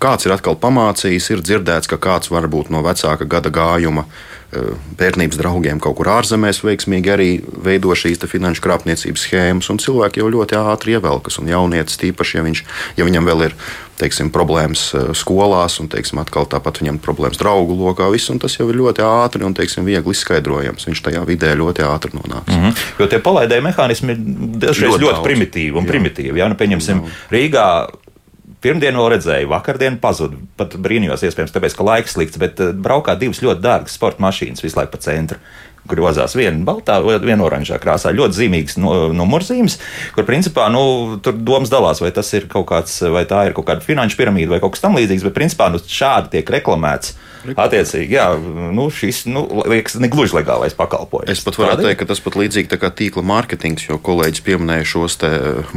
[0.03, 5.37] kāds ir atkal pamācījis, ir dzirdēts, ka kāds varbūt no vecāka gada gājuma Eh, bērnības
[5.37, 7.29] draugiem kaut kur ārzemēs veiksmīgi arī
[7.65, 11.37] veido šīs finanšu krāpniecības schēmas, un cilvēki jau ļoti ātri ievelkas.
[11.43, 12.63] Un jaunietis, tīpaši, ja, viņš,
[12.97, 13.57] ja viņam vēl ir
[13.99, 18.57] teiksim, problēmas eh, skolās, un teiksim, atkal tāpat viņam ir problēmas draugu lokā, viss, tas
[18.57, 20.89] jau ir ļoti ātri un teiksim, viegli izskaidrojams.
[20.89, 22.49] Viņš tajā vidē ļoti ātri nonāks.
[22.49, 22.85] Mm -hmm.
[23.03, 24.17] Jo tie palaidēji mehānismi
[24.65, 25.93] dažreiz ļoti, ļoti primitīvi un jā.
[25.93, 26.37] primitīvi.
[26.39, 26.49] Ja?
[26.49, 27.67] Nu, pieņemsim, Rīgā
[28.65, 30.39] Pirmdienu vēl redzēju, vakardien pazuda.
[30.59, 34.65] Pat brīnījos, iespējams, tāpēc, ka laiks slikts, bet eh, braukā divas ļoti dārgas sporta mašīnas
[34.65, 35.39] visu laiku pa centru
[35.89, 38.13] grozās viena baltā, viena oranžā krāsā.
[38.13, 39.79] Ļoti zīmīgs numurzīmes,
[40.17, 40.83] kur principā nu,
[41.25, 44.53] tur domas dalās, vai tas ir kaut kāds, vai tā ir kaut kāda finanšu piramīda
[44.53, 47.15] vai kaut kas tamlīdzīgs, bet principā nu, šādi tiek reklamēts.
[47.55, 48.27] Attiecīgi, jā,
[48.75, 51.31] nu, šis nu, liekas, negluži legālais pakalpojums.
[51.31, 55.19] Es pat varētu teikt, ka tas pat līdzīgi kā tīkla mārketings, jo kolēģis pieminēja šos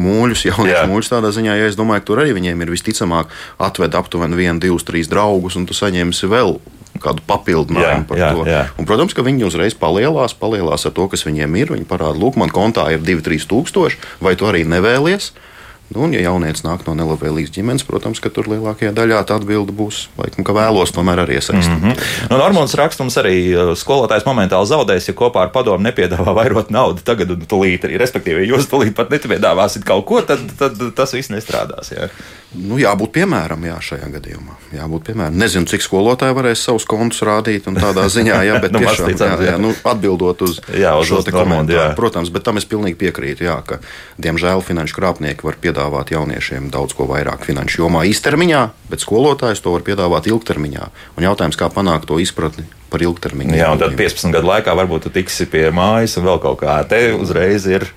[0.02, 3.98] mūļus, jauniešu mūļus tādā ziņā, ja es domāju, ka tur arī viņiem ir visticamāk atved
[3.98, 6.58] aptuveni vienu, divus, trīs draugus, un tu saņemsi vēl
[7.02, 8.44] kādu papildinājumu par jā, to.
[8.50, 8.64] Jā.
[8.78, 11.74] Un, protams, ka viņi uzreiz palielās, palielās ar to, kas viņiem ir.
[11.74, 15.32] Viņi parāda, lūk, man kontā ir 2-3 tūkstoši, vai tu arī nevēlies?
[15.92, 19.76] Nu, un, ja jaunietis nāk no nelabvēlīgas ģimenes, protams, ka tur lielākajā daļā tā atbilde
[19.76, 21.74] būs, laikam, ka vēlos tomēr arī iesaistīt.
[21.74, 22.12] Mm -hmm.
[22.32, 27.04] nu, Normāls rakstums arī uh, skolotājs momentāli zaudēs, ja kopā ar padomu nepiedāvā vairot naudu
[27.04, 28.00] tagad un tūlīt arī.
[28.00, 31.92] Respektīvi, ja jūs tūlīt pat nepiedāvāsiet kaut ko, tad, tad tas viss nestrādās.
[31.92, 32.08] Jā.
[32.52, 34.58] Nu, jābūt piemēram jā, šajā gadījumā.
[34.76, 35.38] Jābūt piemēram.
[35.40, 39.30] Nezinu, cik skolotāji varēs savus kontus rādīt un tādā ziņā, jā, bet Nu, tiešām, jā,
[39.48, 41.78] jā, nu, atbildot uz, Jā, uz- šo komentāru.
[41.80, 41.86] jā.
[41.96, 43.80] Protams, bet tam es pilnīgi piekrītu, jā, ka
[44.20, 49.72] diemžēl finanšu krāpnieki var piedāvāt jauniešiem daudz ko vairāk finanšu jomā īstermiņā, bet skolotājs to
[49.72, 50.92] var piedāvāt ilgtermiņā.
[51.16, 53.56] Un jautājums, kā panākt to izpratni par ilgtermiņu.
[53.56, 56.82] Jā, un tad 15 gadu laikā varbūt tu tiksi pie mājas un vēl kaut kā.
[56.84, 57.88] Te uzreiz ir.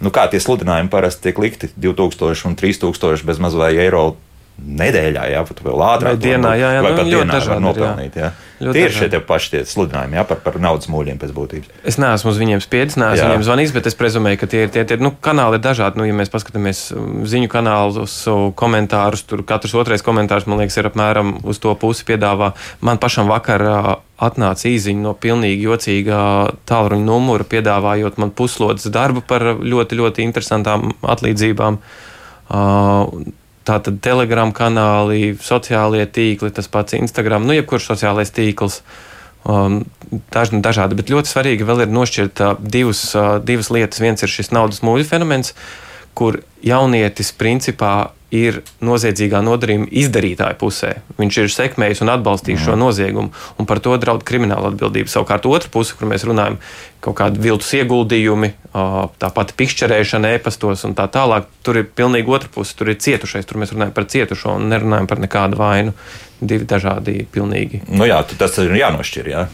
[0.00, 1.70] Nu, kā tie sludinājumi parasti tiek likti?
[1.80, 4.16] 2000 un 3000 bez maz vai eiro
[4.56, 6.16] nedēļā, jā, pat vēl ātrāk.
[6.16, 7.62] Vai dienā, jā, jā, vai nu, pat ļoti dienā var jā.
[7.62, 8.14] nopelnīt.
[8.16, 8.30] Jā.
[8.56, 11.74] Ļoti Tie ir šie paši tie sludinājumi, jā, par, par naudas mūļiem pēc būtības.
[11.84, 13.26] Es neesmu uz viņiem spiedis, neesmu Jā.
[13.28, 16.00] viņiem zvanījis, bet es prezumēju, ka tie ir tie, tie nu, kanāli ir dažādi.
[16.00, 20.80] Nu, ja mēs paskatāmies um, ziņu kanālus, uh, komentārus, tur katrs otrais komentārs, man liekas,
[20.80, 22.54] ir apmēram uz to pusi piedāvā.
[22.80, 23.92] Man pašam vakar uh,
[24.24, 26.18] atnāca īziņa no pilnīgi jocīga
[26.64, 31.82] tālruņa numura, piedāvājot man puslodes darbu par ļoti, ļoti interesantām atlīdzībām.
[32.46, 33.26] Uh,
[33.66, 38.80] Tātad telegram kanāli, sociālie tīkli, tas pats Instagram, nu, jebkurš sociālais tīkls.
[39.46, 39.80] Um,
[40.34, 44.02] daž, dažādi, bet ļoti svarīgi vēl ir nošķirt uh, divas, uh, divas lietas.
[44.02, 45.52] Viens ir šis naudas mūļu fenomens,
[46.18, 50.92] kur jaunietis principā ir noziedzīgā nodarījuma izdarītāja pusē.
[51.20, 55.10] Viņš ir sekmējis un atbalstījis šo noziegumu, un par to draud krimināla atbildība.
[55.12, 56.58] Savukārt, otra puse, kur mēs runājam,
[57.04, 58.52] kaut kādi viltus ieguldījumi,
[59.22, 62.74] tāpat pikšķerēšana, e-pastos un tā tālāk, tur ir pilnīgi otra puse.
[62.76, 65.94] Tur ir cietušais, tur mēs runājam par cietušo un nerunājam par nekādu vainu.
[66.36, 67.78] Divi dažādi pilnīgi.
[67.88, 69.28] Nu, jā, tas ir jānošķir.
[69.32, 69.46] Jā.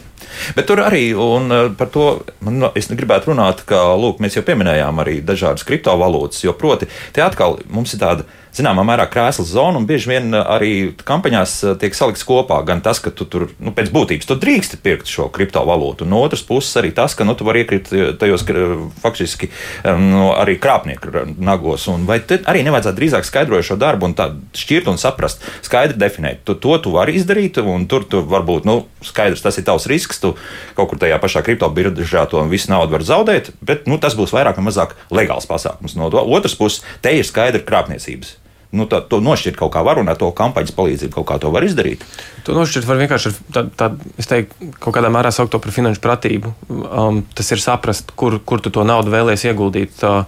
[0.57, 1.47] Bet tur arī un,
[1.79, 2.07] par to
[2.43, 6.89] man, no- es gribētu runāt, ka lūk, mēs jau pieminējām arī dažādas kriptovalūtas, jo proti,
[7.15, 10.71] te atkal mums ir tāda zināmā mērā krēsla zona, un bieži vien eh, arī
[11.05, 14.79] kampaņās eh, tiek salikts kopā gan tas, ka tu tur nu, pēc būtības tu drīksti
[14.83, 18.11] pirkt šo kriptovalūtu, un no otras puses arī tas, ka nu, tu vari iekrist eh,
[18.19, 18.45] tajos
[19.03, 19.49] faktiski
[19.83, 21.85] nu, arī krāpnieku nagos.
[21.91, 26.43] Un vai arī nevajadzētu drīzāk skaidrot šo darbu un tā šķirt un saprast, skaidri definēt,
[26.47, 30.21] tu, to tu vari izdarīt, un tur tu varbūt nu, skaidrs, tas ir tavs risks,
[30.21, 30.33] tu
[30.77, 34.59] kaut kur tajā pašā kriptobiržā to visu naudu var zaudēt, bet nu, tas būs vairāk
[34.59, 35.97] vai mazāk legāls pasākums.
[35.97, 38.42] No otras puses, te ir skaidra krāpniecības.
[38.73, 41.51] Nu, tā, to nošķirt kaut kā var, un ar to kampaņas palīdzību kaut kā to
[41.53, 42.01] var izdarīt.
[42.47, 46.01] To nošķirt var vienkārši ar tā, es teiktu, kaut kādā mērā saukt to par finanšu
[46.01, 46.55] pratību.
[46.69, 50.01] Um, tas ir saprast, kur, kur tu to naudu vēlēsies ieguldīt.
[50.01, 50.25] Uh,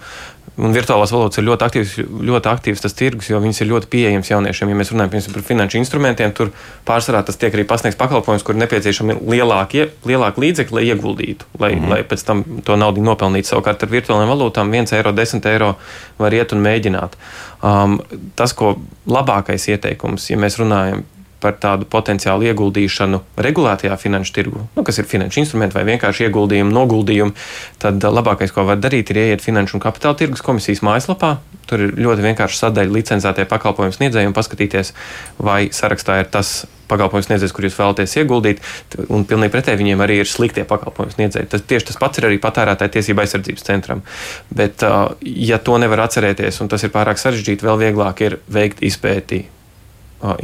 [0.56, 1.94] Un virtuālās valodas ir ļoti aktīvs,
[2.30, 4.70] ļoti aktīvs tas tirgus, jo viņas ir ļoti pieejamas jauniešiem.
[4.72, 6.52] Ja mēs runājam piemēram, par finanšu instrumentiem, tur
[6.88, 11.82] pārsvarā tas tiek arī pasniegts pakalpojums, kur nepieciešami lielāki, lielāki līdzekļi, lai ieguldītu, lai, mm
[11.82, 11.91] -hmm.
[11.91, 13.52] lai pēc tam to naudu nopelnītu.
[13.52, 15.76] Savukārt ar virtuālajām valūtām 1 eiro, 10 eiro
[16.20, 17.20] var iet un mēģināt.
[17.63, 18.00] Um,
[18.36, 21.04] tas, ko labākais ieteikums, ja mēs runājam
[21.43, 26.74] par tādu potenciālu ieguldīšanu regulētajā finanšu tirgu, nu, kas ir finanšu instrumenti vai vienkārši ieguldījumi,
[26.76, 27.36] noguldījumi,
[27.82, 31.36] tad uh, labākais, ko var darīt, ir ieiet Finanšu un Kapitāla tirgus komisijas mājaslapā.
[31.65, 34.93] Tur ir ļoti vienkārši sadaļa licencētie pakalpojumu sniedzēji un paskatīties,
[35.41, 38.62] vai sarakstā ir tas pakalpojumu sniedzējs, kur jūs vēlaties ieguldīt,
[39.10, 41.50] un pilnīgi pretēji viņiem arī ir sliktie pakalpojumu sniedzēji.
[41.50, 44.06] Tas tieši tas pats ir arī patērētāja tiesība aizsardzības centram.
[44.54, 48.86] Bet, uh, ja to nevar atcerēties, un tas ir pārāk sarežģīti, vēl vieglāk ir veikt
[48.86, 49.48] izpēti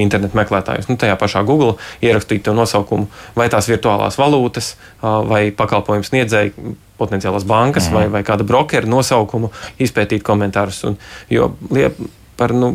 [0.01, 0.89] internetu meklētājus.
[0.91, 3.07] Nu, tajā pašā Google ierakstīt to nosaukumu,
[3.37, 7.97] vai tās virtuālās valūtas, vai pakalpojumu sniedzēji, potenciālās bankas mm.
[7.97, 10.83] vai, vai kāda brokera nosaukumu, izpētīt komentārus.
[10.89, 10.99] Un,
[11.33, 11.89] jo lie,
[12.41, 12.71] par nu,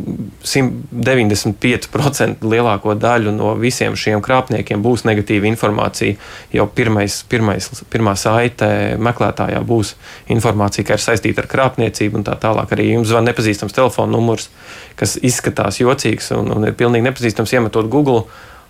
[0.47, 6.15] 195% lielāko daļu no visiem šiem krāpniekiem būs negatīva informācija.
[6.55, 9.99] Jau pirmais, pirmais, pirmā saite meklētājā būs
[10.37, 12.71] informācija, ka ir saistīta ar krāpniecību un tā tālāk.
[12.77, 14.47] Arī jums zvan nepazīstams telefona numurs,
[14.95, 18.23] kas izskatās jocīgs un, un ir pilnīgi nepazīstams iemetot Google.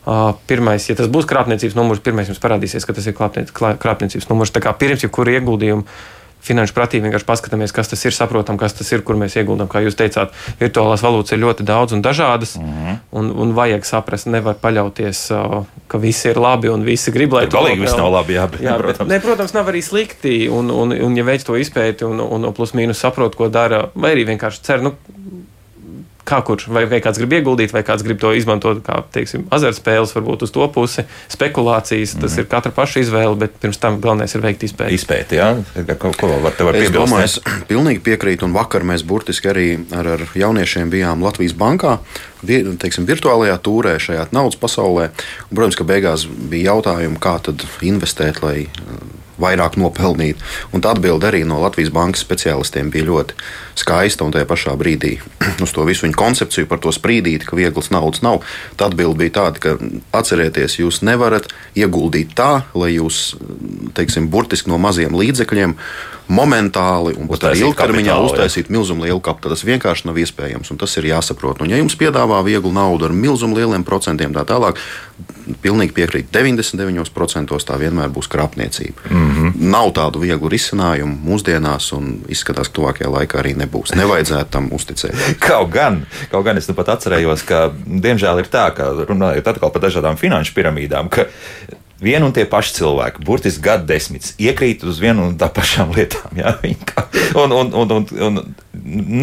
[0.07, 4.55] Uh, pirmais, ja tas būs krāpniecības numurs, pirmais jums parādīsies, ka tas ir krāpniecības numurs.
[4.55, 5.83] Tā kā pirms jebkura ieguldījuma
[6.47, 9.69] finanšu pratīgi vienkārši paskatāmies, kas tas ir, saprotam, kas tas ir, kur mēs ieguldām.
[9.71, 12.99] Kā jūs teicāt, virtuālās valūtas ir ļoti daudz un dažādas, mm -hmm.
[13.19, 15.27] un, un vajag saprast, nevar paļauties,
[15.89, 18.61] ka visi ir labi un visi grib, lai Tur galīgi viss nav labi, jā, bet,
[18.61, 19.09] Jā, protams.
[19.09, 20.49] bet, ne, protams, nav arī slikti.
[20.49, 23.89] Un, un, un ja veids to izpēti un, un, un plus mīnus saprot, ko dara,
[23.95, 24.95] vai arī vienkārši cer, nu,
[26.27, 30.15] kā kurš, vai, vai kāds grib ieguldīt, vai kāds grib to izmantot kā, teiksim, azartspēles,
[30.17, 32.17] varbūt uz to pusi, spekulācijas.
[32.17, 32.41] Tas mm -hmm.
[32.41, 34.95] ir katra paša izvēle, bet pirms tam galvenais ir veikt izpēti.
[34.95, 35.51] Izpēti, jā,
[35.99, 39.49] ko, ko vēl var te var Es domāju, es pilnīgi piekrītu, un vakar mēs burtiski
[39.49, 41.99] arī ar, ar jauniešiem bijām Latvijas bankā,
[42.79, 45.11] teiksim, virtuālajā tūrē, šajā naudas pasaulē.
[45.51, 48.69] Un, protams, ka beigās bija jautājumi, kā tad investēt, lai
[49.43, 50.43] vairāk nopelnītu.
[50.73, 53.37] Un tā atbilde arī no Latvijas bankas speciālistiem bija ļoti
[53.77, 55.17] skaista, un tajā pašā brīdī
[55.65, 58.43] uz to visu viņu koncepciju par to sprīdīt, ka vieglas naudas nav.
[58.81, 59.77] Tā atbilde bija tāda, ka
[60.17, 63.37] atcerieties, jūs nevarat ieguldīt tā, lai jūs,
[63.97, 65.77] teiksim, burtiski no maziem līdzekļiem
[66.27, 69.55] momentāli un pat arī ilgtermiņā uztaisīt milzumu lielu kapitālu.
[69.55, 71.63] Tas vienkārši nav iespējams, un tas ir jāsaprot.
[71.63, 74.81] Un, ja jums piedāvā vieglu naudu ar milzumu lieliem procentiem, tā tālāk,
[75.63, 76.31] pilnīgi piekrīt.
[76.35, 79.07] 99% tā vienmēr būs krāpniecība.
[79.11, 79.31] Mm.
[79.31, 79.53] -hmm.
[79.73, 83.95] Nav tādu vieglu risinājumu mūsdienās, un izskatās, ka tuvākajā laikā arī nebūs.
[83.97, 85.15] Nevajadzētu tam uzticēt.
[85.49, 89.71] Kaut gan, kaut gan es nu pat atcerējos, ka diemžēl ir tā, ka runājot atkal
[89.71, 91.27] par dažādām finanšu piramīdām, ka
[92.03, 96.37] vienu un tie paši cilvēki, burtiski gadu desmitus, iekrīt uz vienu un tā pašām lietām.
[96.37, 96.57] Ja?
[96.89, 97.05] Kā-
[97.37, 98.37] Un, un, un, un, un,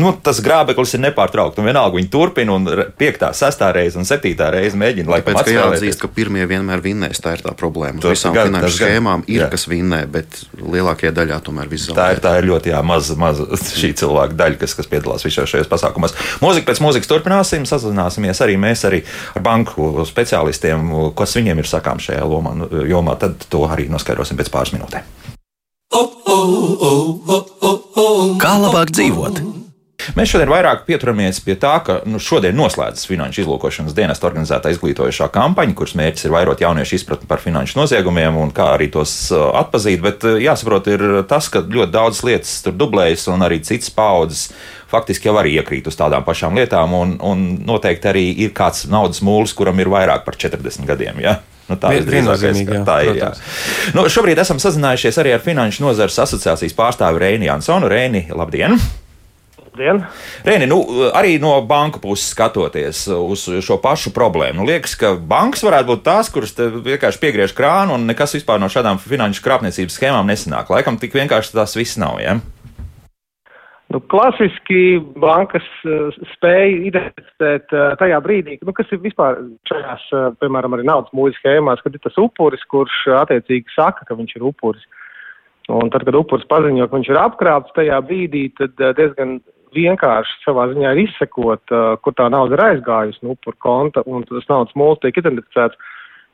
[0.04, 1.62] nu, tas grābeklis ir nepārtraukti.
[1.62, 2.66] Un vienalga viņi turpina, un
[3.00, 5.56] piektā, sestā reize un septītā reize mēģina Tāpēc, atspēlēties.
[5.56, 7.22] jāatzīst, ka pirmie vienmēr vinnēs.
[7.24, 8.02] Tā ir tā problēma.
[8.04, 9.48] Tas visām gan, finanšu schēmām ir Jā.
[9.54, 12.18] kas vinnē, bet lielākajā daļā tomēr viss Tā zaudē.
[12.18, 15.72] ir, tā ir ļoti jā, maza, maza šī cilvēka daļa, kas, kas piedalās visos šajos
[15.72, 16.14] pasākumos.
[16.44, 19.02] Mūzika pēc mūzikas turpināsim, sazināsimies arī mēs arī
[19.34, 23.18] ar banku speciālistiem, kas viņiem ir sakām šajā lomā, nu, jomā.
[23.20, 25.12] Tad to arī noskaidrosim pēc pāris minūtēm.
[28.42, 29.44] Kā labāk dzīvot?
[30.18, 35.30] Mēs šodien vairāk pieturamies pie tā, ka nu, šodien noslēdzas Finanšu izlūkošanas dienesta organizētā izglītojošā
[35.32, 39.46] kampaņa, kuras mērķis ir vairot jauniešu izpratni par finanšu noziegumiem un kā arī tos uh,
[39.62, 40.02] atpazīt.
[40.04, 44.50] Bet uh, jāsaprot, ir tas, ka ļoti daudzas lietas tur dublējas un arī citas paudzes
[44.92, 46.98] faktiski jau arī iekrīt uz tādām pašām lietām.
[47.00, 51.24] Un, un noteikti arī ir kāds naudas mūlis, kuram ir vairāk par 40 gadiem.
[51.24, 51.40] Ja?
[51.70, 52.04] Nu, tā ir
[52.68, 53.22] ka tā ir.
[53.22, 53.30] Jā.
[53.96, 57.92] Nu, šobrīd esam sazinājušies arī ar Finanšu nozares asociācijas pārstāvi Reini Jansonu.
[57.92, 58.76] Reini, labdien!
[59.74, 60.04] Dien.
[60.46, 60.78] Rēni, nu,
[61.18, 66.04] arī no banku puses skatoties uz šo pašu problēmu, nu, liekas, ka bankas varētu būt
[66.06, 70.70] tās, kuras te vienkārši piegriež krānu un nekas vispār no šādām finanšu krāpniecības schēmām nesanāk.
[70.70, 72.22] Laikam tik vienkārši tas viss nav.
[72.22, 72.38] Ja?
[73.94, 79.38] Nu, klasiski bankas uh, spēja identificēt uh, tajā brīdī, nu, kas ir vispār
[79.70, 84.18] šajās, uh, piemēram, arī naudas mūža schēmās, kad ir tas upuris, kurš attiecīgi saka, ka
[84.18, 84.88] viņš ir upuris.
[85.70, 89.38] Un tad, kad upuris paziņo, ka viņš ir apkrāpts tajā brīdī, tad diezgan
[89.78, 91.72] vienkārši savā ziņā ir izsekot,
[92.04, 95.78] kur tā nauda ir aizgājusi no upura konta, un tas naudas mūls tiek identificēts.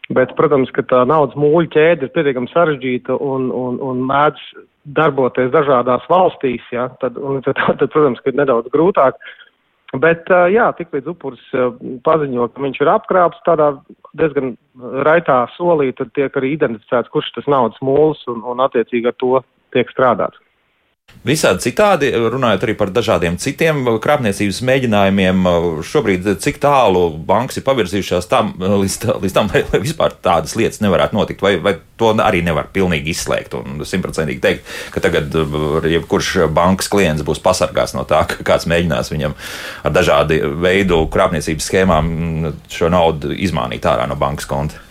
[0.10, 4.42] Bet, protams, ka tā naudas mūļa ķēde ir pietiekami sarežģīta un, un, un mēdz
[4.86, 9.20] darboties dažādās valstīs, ja, tad, tad, tad, protams, ir nedaudz grūtāk.
[9.98, 11.46] Bet, jā, tik līdz upuris
[12.06, 13.72] paziņo, ka viņš ir apkrāpts tādā
[14.20, 14.54] diezgan
[15.08, 19.42] raitā solī, tad tiek arī identificēts, kurš tas naudas mūls un, un attiecīgi ar to
[19.74, 20.38] tiek strādāts.
[21.20, 25.50] Visādi citādi, runājot arī par dažādiem citiem krāpniecības mēģinājumiem,
[25.84, 28.96] šobrīd cik tālu bankas ir pavirzījušās tam, līdz,
[29.26, 33.12] līdz tam, lai, lai vispār tādas lietas nevarētu notikt, vai, vai to arī nevar pilnīgi
[33.12, 38.46] izslēgt un simtprocentīgi teikt, ka tagad uh, jebkurš bankas klients būs pasargāts no tā, ka
[38.54, 39.36] kāds mēģinās viņam
[39.84, 44.89] ar dažādu veidu krāpniecības schēmām mm, šo naudu izmānīt ārā no bankas konta.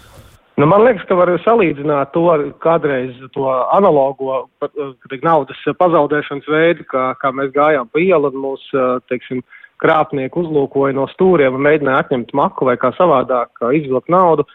[0.58, 3.44] Nu, man liekas, ka var salīdzināt to ar kādreiz to
[3.76, 8.64] analogo pat, eh, teik, naudas pazaudēšanas veidu, kā, kā mēs gājām pa ielu un mūs,
[8.74, 9.44] eh, teiksim,
[9.78, 14.48] krāpnieki uzlūkoja no stūriem un mēģināja atņemt maku vai kā savādāk kā izvilkt naudu.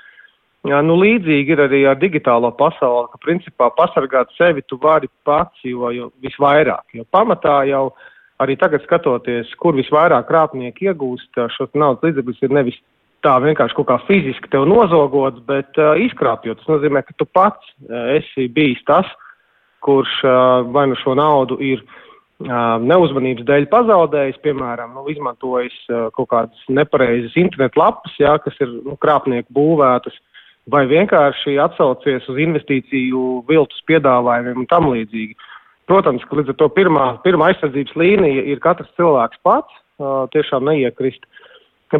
[0.67, 5.55] Jā, nu, līdzīgi ir arī ar digitālo pasauli, ka principā pasargāt sevi tu vari pats,
[5.63, 6.83] jo, jo visvairāk.
[6.99, 7.93] Jo pamatā jau
[8.43, 12.83] arī tagad skatoties, kur visvairāk krāpnieki iegūst eh, šos naudas līdzekļus, ir nevis
[13.23, 16.61] tā vienkārši kaut kā fiziski tev nozogot, bet uh, izkrāpjot.
[16.61, 19.09] Tas nozīmē, ka tu pats uh, esi bijis tas,
[19.83, 26.07] kurš uh, vai nu šo naudu ir uh, neuzmanības dēļ pazaudējis, piemēram, nu, izmantojis uh,
[26.15, 30.15] kaut kādas nepareizas internetlapas, jā, kas ir nu, krāpnieku būvētas,
[30.71, 35.35] vai vienkārši atsaucies uz investīciju viltus piedāvājumiem un tam līdzīgi.
[35.91, 40.63] Protams, ka līdz ar to pirmā, pirmā aizsardzības līnija ir katrs cilvēks pats, uh, tiešām
[40.69, 41.27] neiekrist.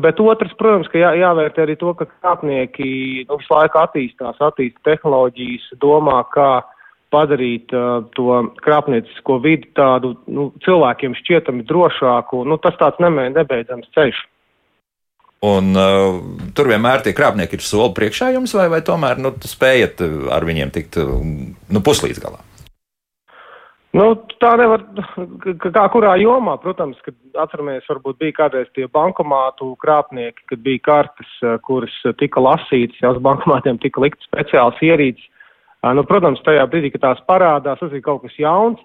[0.02, 4.82] Bet otrs, protams, ka jā, jāvērtē arī to, ka krāpnieki nu, visu laiku attīstās, attīsta
[4.90, 6.64] tehnoloģijas, domā, kā
[7.14, 12.42] padarīt uh, to krāpniecisko vidi tādu nu, cilvēkiem šķietami drošāku.
[12.50, 14.24] Nu, tas tāds nemē, nebeidzams ceļš.
[15.44, 16.18] Un, uh,
[16.56, 20.48] tur vienmēr tie krāpnieki ir soli priekšā jums, vai, vai tomēr nu, spējat uh, ar
[20.48, 22.42] viņiem tikt uh, nu, puslīdz galā?
[23.94, 24.08] Nu,
[24.42, 24.82] tā nevar,
[25.62, 31.30] kā kurā jomā, protams, kad atceramies, varbūt bija kādreiz tie bankomātu krāpnieki, kad bija kartes,
[31.46, 35.30] eh, kuras tika lasītas, jau uz bankomātiem tika likt speciāls ierīces.
[35.84, 38.80] Eh, Nu, protams, tajā brīdī, kad tās parādās, tas ir kaut kas jauns.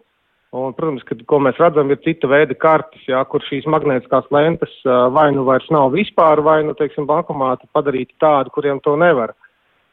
[0.53, 4.73] Un, protams, kad, ko mēs redzam, ir cita veida kartes, jā, kur šīs magnētiskās lentes
[4.85, 9.33] eh, vai nu vairs nav vispār, vai nu, teiksim, bankomāti padarīti tādi, kuriem to nevar.
[9.33, 9.48] Jā,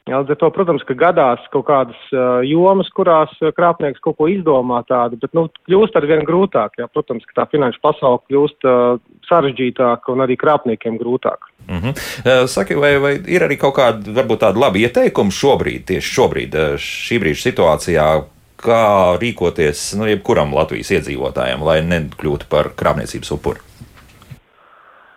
[0.05, 1.97] līdz ar to, protams, ka gadās kaut kādas
[2.45, 7.25] jomas, kurās krāpnieks kaut ko izdomā tādu, bet, nu, kļūst ar vien grūtāk, jā, protams,
[7.25, 11.49] ka tā finanšu pasaule kļūst uh, sarežģītāka un arī krāpniekiem grūtāk.
[11.65, 12.45] Uh -huh.
[12.45, 17.19] Saki, vai, vai ir arī kaut kāda, varbūt tāda laba ieteikuma šobrīd, tieši šobrīd, šī
[17.19, 18.05] brīža situācijā,
[18.61, 23.59] kā rīkoties nu, jebkuram Latvijas iedzīvotājam, lai nekļūtu par krāpniecības upuri?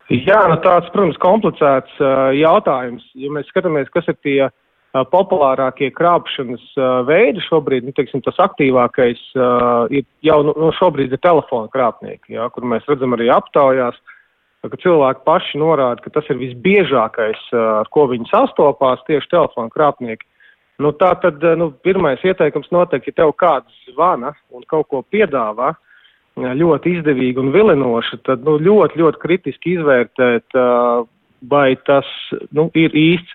[0.09, 3.05] Jā, nu tāds, protams, komplicēts uh, jautājums.
[3.15, 4.51] Ja mēs skatāmies, kas ir tie uh,
[5.13, 6.63] populārākie krāpšanas
[7.09, 9.21] veidi šobrīd, nu, teiksim, tas aktīvākais
[9.93, 13.99] ir jau nu, nu, šobrīd ir telefona krāpnieki, jā, kur mēs redzam arī aptaujās,
[14.65, 20.27] ka cilvēki paši norāda, ka tas ir visbiežākais, ar ko viņi sastopās, tieši telefona krāpnieki.
[20.83, 25.75] Nu, tā tad nu, pirmais ieteikums noteikti, ja tev kāds zvana un kaut ko piedāvā,
[25.75, 25.85] uh,
[26.39, 30.59] ļoti izdevīga un vilinoša, tad nu, ļoti, ļoti kritiski izvērtēt,
[31.51, 32.07] vai tas
[32.53, 33.33] nu, ir īsts,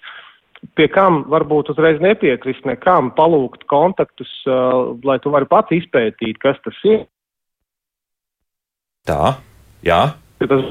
[0.78, 6.80] pie kam varbūt uzreiz nepiekrist nekam, palūgt kontaktus, lai tu vari pats izpētīt, kas tas
[6.88, 7.06] ir.
[9.08, 9.36] Tā,
[9.84, 10.02] jā.
[10.44, 10.64] Tas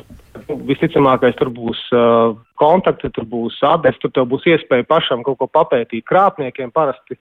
[0.68, 5.48] visticamākais tur būs uh, kontakti, tur būs adrese, tur tev būs iespēja pašam kaut ko
[5.48, 6.04] papētīt.
[6.08, 7.16] Krāpniekiem parasti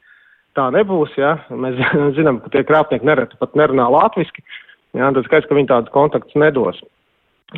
[0.55, 1.79] tā nebūs, ja mēs
[2.17, 4.43] zinām, ka tie krāpnieki nereti pat nerunā latviski.
[4.43, 4.59] Uh,
[4.97, 6.81] Jā, tad skaidrs, ka viņi tādus kontaktus nedos.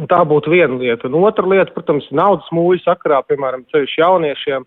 [0.10, 1.10] Tā būtu viena lieta.
[1.10, 4.66] Un otra lieta, protams, naudas mūļu sakarā, piemēram, ceļš jauniešiem,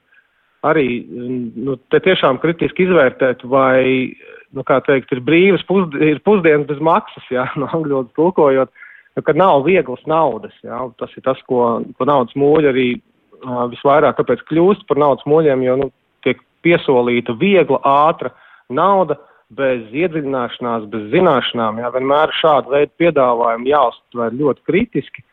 [0.71, 4.13] arī nu, te tiešām kritiski izvērtēt, vai,
[4.57, 8.73] nu, kā teikt, ir brīvas pusd ir pusdienas bez maksas, jā, no angļu valodas tulkojot,
[9.17, 11.63] nu, ka nav vieglas naudas, jā, tas ir tas, ko,
[11.99, 15.93] ko naudas mūļi arī uh, visvairāk, kāpēc kļūst par naudas mūļiem, jo, nu,
[16.27, 18.35] tiek piesolīta viegla, ātra
[18.73, 19.19] nauda,
[19.57, 25.23] bez iedziļināšanās, bez zināšanām, jā, vienmēr šādu veidu piedāvājumu jāuztver ļoti kritiski.
[25.23, 25.33] Uh,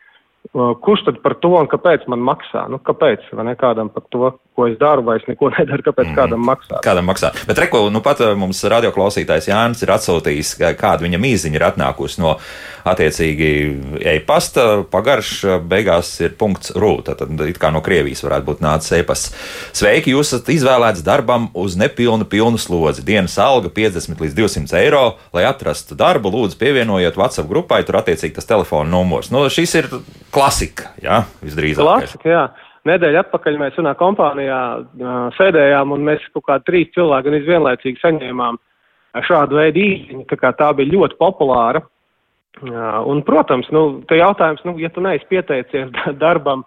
[0.54, 2.68] kurš tad par to un kāpēc man maksā?
[2.70, 3.26] Nu, kāpēc?
[3.34, 6.14] Vai ne kādam par to, ko es daru, vai es neko nedaru, kāpēc mm.
[6.14, 6.78] kādam maksā?
[6.84, 7.32] Kādam maksā.
[7.48, 12.22] Bet reko, nu pat uh, mums radioklausītājs Jānis ir atsūtījis, kāda viņa mīziņa ir atnākusi
[12.22, 12.36] no
[12.86, 13.50] attiecīgi
[14.14, 14.84] e-pasta.
[14.94, 19.34] Pagarš uh, beigās ir punkts rū, tad it kā no Krievijas varētu būt nācis e-pasts.
[19.74, 23.02] Sveiki, jūs esat izvēlēts darbam uz nepilnu pilnu slodzi.
[23.06, 25.04] Dienas alga 50 līdz 200 eiro.
[25.34, 29.32] Lai atrastu darbu, lūdzu pievienojiet WhatsApp grupai, tur attiecīgi tas telefona numurs.
[29.34, 29.90] Nu, šis ir
[30.44, 31.84] klasika, jā, visdrīzāk.
[31.84, 32.44] Klasika, jā.
[32.84, 34.60] Nedēļa atpakaļ mēs vienā kompānijā
[35.38, 38.58] sēdējām un mēs kaut kā trīs cilvēki gan izvienlaicīgi saņēmām
[39.24, 41.80] šādu veidu īziņu, tā kā tā bija ļoti populāra.
[42.60, 46.66] Un, protams, nu, te jautājums, nu, ja tu neesi pieteicies darbam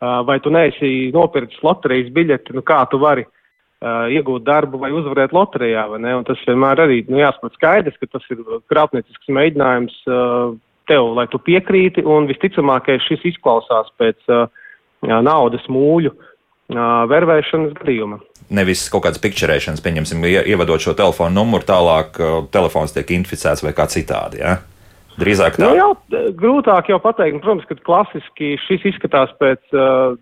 [0.00, 5.32] vai tu neesi nopircis loterijas biļeti, nu, kā tu vari uh, iegūt darbu vai uzvarēt
[5.32, 6.12] loterijā, vai ne?
[6.18, 10.56] Un tas vienmēr arī, nu, jāsaprot skaidrs, ka tas ir krāpniecisks mēģinājums uh,
[10.90, 14.46] tev, lai tu piekrīti, un visticamākais šis izklausās pēc uh,
[15.04, 16.26] naudas mūļu uh,
[17.10, 18.20] vervēšanas gadījuma.
[18.54, 23.72] Nevis kaut kādas pikčerēšanas, pieņemsim, ievadot šo telefonu numuru, tālāk uh, telefons tiek inficēts vai
[23.76, 24.42] kā citādi.
[24.44, 24.58] Ja?
[25.20, 25.70] Drīzāk tā.
[25.70, 27.40] Nu, jā, grūtāk jau pateikt.
[27.44, 30.16] Protams, ka klasiski šis izskatās pēc uh,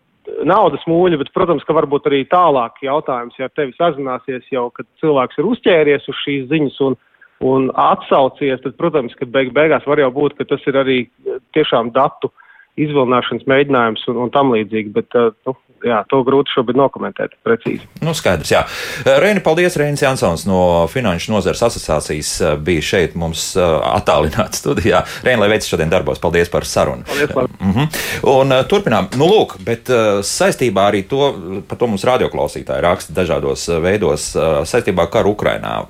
[0.47, 5.41] naudas mūļa, bet, protams, ka varbūt arī tālāk jautājums, ja tevi sazināsies jau, kad cilvēks
[5.41, 6.99] ir uzķēries uz šīs ziņas un,
[7.43, 10.99] un atsaucies, tad, protams, ka beig beigās var jau būt, ka tas ir arī
[11.57, 12.31] tiešām datu
[12.81, 17.85] izvilināšanas mēģinājums un, un tam līdzīgi, bet uh, nu, jā, to grūti šobrīd nokomentēt precīzi.
[18.01, 18.63] Nu, skaidrs, jā.
[19.21, 25.03] Reini, paldies, Reinis Jansons no Finanšu nozares asociācijas uh, bija šeit mums uh, attālināts studijā.
[25.27, 27.05] Reini, lai veids šodien darbos, paldies par sarunu.
[27.09, 27.51] Paldies, par.
[27.61, 27.99] Mm -hmm.
[28.33, 29.11] Un uh, turpinām.
[29.21, 31.35] Nu, lūk, bet uh, saistībā arī to,
[31.69, 35.83] par to mums radioklausītāji raksta dažādos veidos uh, saistībā ar karu Ukrainā.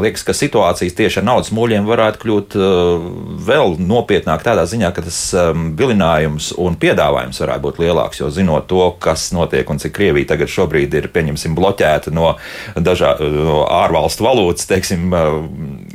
[0.00, 3.04] Liekas, ka situācijas tieši ar naudas mūļiem varētu kļūt uh,
[3.46, 8.20] vēl nopietnāk tādā ziņā, ka tas um, vilinājums un piedāvājums varētu būt lielāks.
[8.20, 11.08] Jo zinot to, kas notiek un cik Krievija tagad šobrīd ir
[11.56, 12.34] bloķēta no
[12.76, 15.38] dažādu no ārvalstu valūtas, teiksim, uh,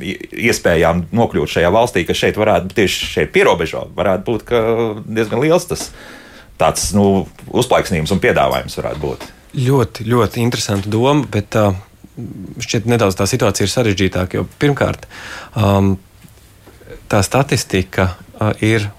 [0.02, 4.52] iespējām nokļūt šajā valstī, ka šeit varētu tieši šeit pierobežot, varētu būt
[5.06, 5.90] diezgan liels tas
[6.60, 9.30] tāds nu, uzplaiksnījums un piedāvājums varētu būt.
[9.62, 11.76] Ļoti, ļoti interesanta doma, bet uh,
[12.62, 14.40] šķiet, nedaudz tā situācija ir sarežģītāka.
[14.40, 15.06] Jo pirmkārt,
[15.56, 15.94] um,
[17.12, 18.90] tā statistika uh, ir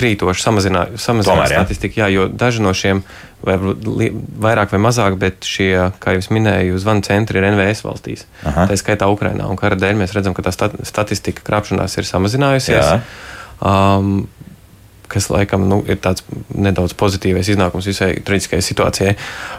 [0.00, 3.02] krītoši samazināta statistika, jā, jo daži no šiem,
[3.44, 8.26] vai vairāk vai mazāk, bet šie, kā jau minēju, zvanu centri ir NVS valstīs.
[8.46, 8.68] Aha.
[8.70, 9.48] Tā skaitā Ukrainā.
[9.50, 12.92] Un kara dēļ mēs redzam, ka tā statistika krāpšanās ir samazinājusies.
[12.92, 13.00] Jā.
[13.60, 14.28] Um,
[15.10, 19.14] kas laikam nu, ir tāds nedaudz pozitīvais iznākums visai traģiskajai situācijai.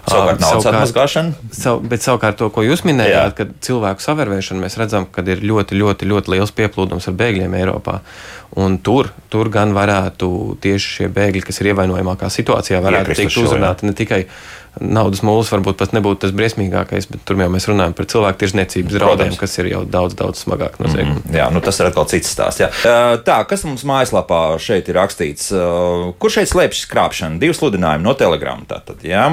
[0.08, 1.52] Savukārt, uh, naudas atmaskāšana.
[1.56, 5.78] Sav, bet savukārt to, ko jūs minējāt, kad cilvēku savērvēšana, mēs redzam, ka ir ļoti,
[5.82, 8.00] ļoti, ļoti liels pieplūdums ar bēgļiem Eiropā.
[8.62, 10.32] Un tur, tur gan varētu
[10.64, 14.26] tieši šie bēgļi, kas ir ievainojamākā situācijā, varētu tikt uzrunāti ne tikai
[14.80, 18.96] naudas mūlis varbūt pat nebūtu tas briesmīgākais, bet tur jau mēs runājam par cilvēku tirzniecības
[18.96, 21.18] draudiem, kas ir jau daudz, daudz smagāk noziegumi.
[21.18, 21.36] Mm -hmm.
[21.38, 22.64] Jā, nu tas ir atkal cits stāsts.
[22.64, 22.70] Jā.
[23.28, 25.52] Tā, kas mums mājaslapā šeit ir rakstīts?
[26.20, 27.40] Kur šeit slēpjas krāpšana?
[27.40, 28.66] Divi sludinājumi no Telegram.
[28.68, 29.28] Tātad, jā.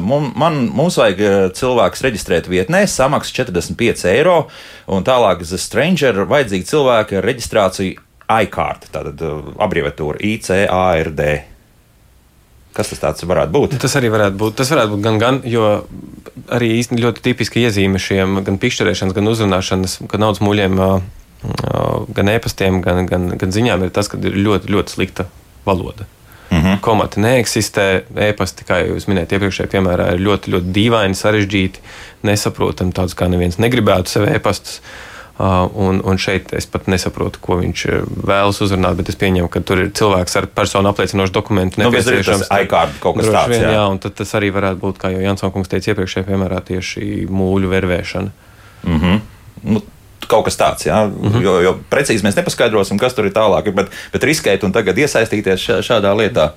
[0.00, 4.46] Man, man, mums vajag cilvēks reģistrēt vietnē, samaksa 45 eiro,
[4.86, 7.98] un tālāk The Stranger vajadzīgi cilvēki ar reģistrāciju
[8.28, 9.22] iCard, tātad
[9.58, 11.57] abreviatūra ICARD.
[12.78, 13.72] Kas tas varētu būt?
[13.82, 14.54] Tas arī varētu būt.
[14.60, 15.64] Tas varētu būt gan, gan jo
[16.54, 20.78] arī īstenībā ļoti tipiski iezīme šiem gan pišķerēšanas, gan uzrunāšanas, gan naudas muļiem,
[22.14, 25.26] gan e-pastiem, gan, gan, gan ziņām ir tas, ka ir ļoti, ļoti slikta
[25.66, 26.06] valoda.
[26.48, 26.78] Mm -hmm.
[26.80, 27.88] Komati neeksistē,
[28.30, 31.82] e-pasti, kā jūs minējāt, iepriekšējā piemērā ir ļoti, ļoti dīvaini, sarežģīti,
[32.24, 34.78] nesaprotami, tādus kā neviens negribētu sev e-pastus.
[34.78, 39.50] Uh, un, un šeit es pat nesaprotu, ko viņš uh, vēlas uzrunāt, bet es pieņemu,
[39.52, 41.82] ka tur ir cilvēks ar personu apliecinošu dokumentu.
[41.82, 42.24] Nu, tas ir
[43.02, 43.52] kaut kas tāds.
[43.52, 43.76] Vien, jā.
[43.76, 48.34] jā, un tas arī varētu būt, kā jau Jansons teica iepriekšējā piemērā, tieši mūļu vervēšana.
[48.82, 49.20] Mm -hmm.
[49.74, 49.82] nu,
[50.26, 50.86] kaut kas tāds.
[50.86, 51.42] Jā, mm -hmm.
[51.42, 55.68] jo, jo precīzi mēs nepaskaidrosim, kas tur ir tālāk, bet, bet riskēt un tagad iesaistīties
[55.86, 56.50] šādā lietā.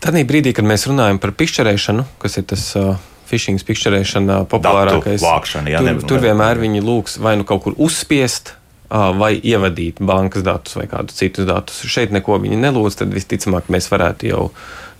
[0.00, 2.96] Tad brīdī, kad mēs runājam par pišķerēšanu, kas ir tas uh,
[3.30, 5.22] phishing, pikšķerēšana populārākais.
[5.24, 8.56] Vākšana, jā, tur, nevar, tur vienmēr viņi lūgs vai nu kaut kur uzspiest,
[8.90, 11.82] vai ievadīt bankas datus vai kādus citus datus.
[11.86, 14.48] Šeit neko viņi nelūdz, tad visticamāk mēs varētu jau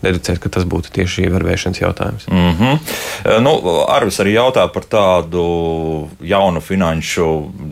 [0.03, 2.27] deducēt, ka tas būtu tieši ievērošanas jautājums.
[2.31, 3.41] Mm -hmm.
[3.45, 3.53] nu,
[3.89, 7.27] Arvis arī jautā par tādu jaunu finanšu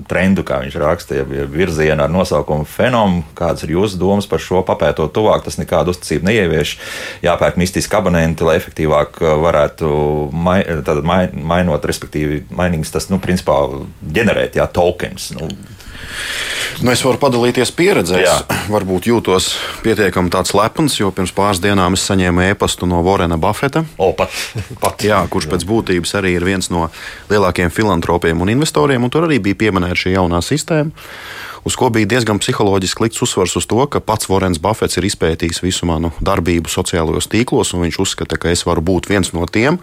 [0.09, 3.23] trendu, kā viņš rakstīja, virzienu ar nosaukumu Fenom.
[3.35, 5.45] Kādas ir jūsu domas par šo papētot tuvāk?
[5.45, 6.79] Tas nekādu uzticību neievieš.
[7.23, 9.89] Jāpērk mistiski abonenti, lai efektīvāk varētu
[10.33, 13.57] mai, mainot, respektīvi, mainīgs tas, nu, principā,
[14.13, 15.31] ģenerēt, jā, tokens.
[15.31, 15.49] Nu,
[16.79, 18.21] Nu, es varu padalīties pieredzē.
[18.71, 19.51] Varbūt jūtos
[19.83, 23.85] pietiekami lepns, jo pirms pāris dienām es saņēmu e-pastu no Vorena Buffeta.
[23.99, 24.31] O, pat,
[24.83, 25.03] pat.
[25.03, 26.89] Jā, kurš pēc būtības arī ir viens no
[27.33, 30.95] lielākajiem filantropiem un investoriem, un tur arī bija pieminēta šī jaunā sistēma.
[31.67, 35.61] Uz ko bija diezgan psiholoģiski likts uzsvars uz to, ka pats Vorens Buffets ir izpētījis
[35.65, 39.81] visu manu darbību sociālajos tīklos, un viņš uzskata, ka es varu būt viens no tiem,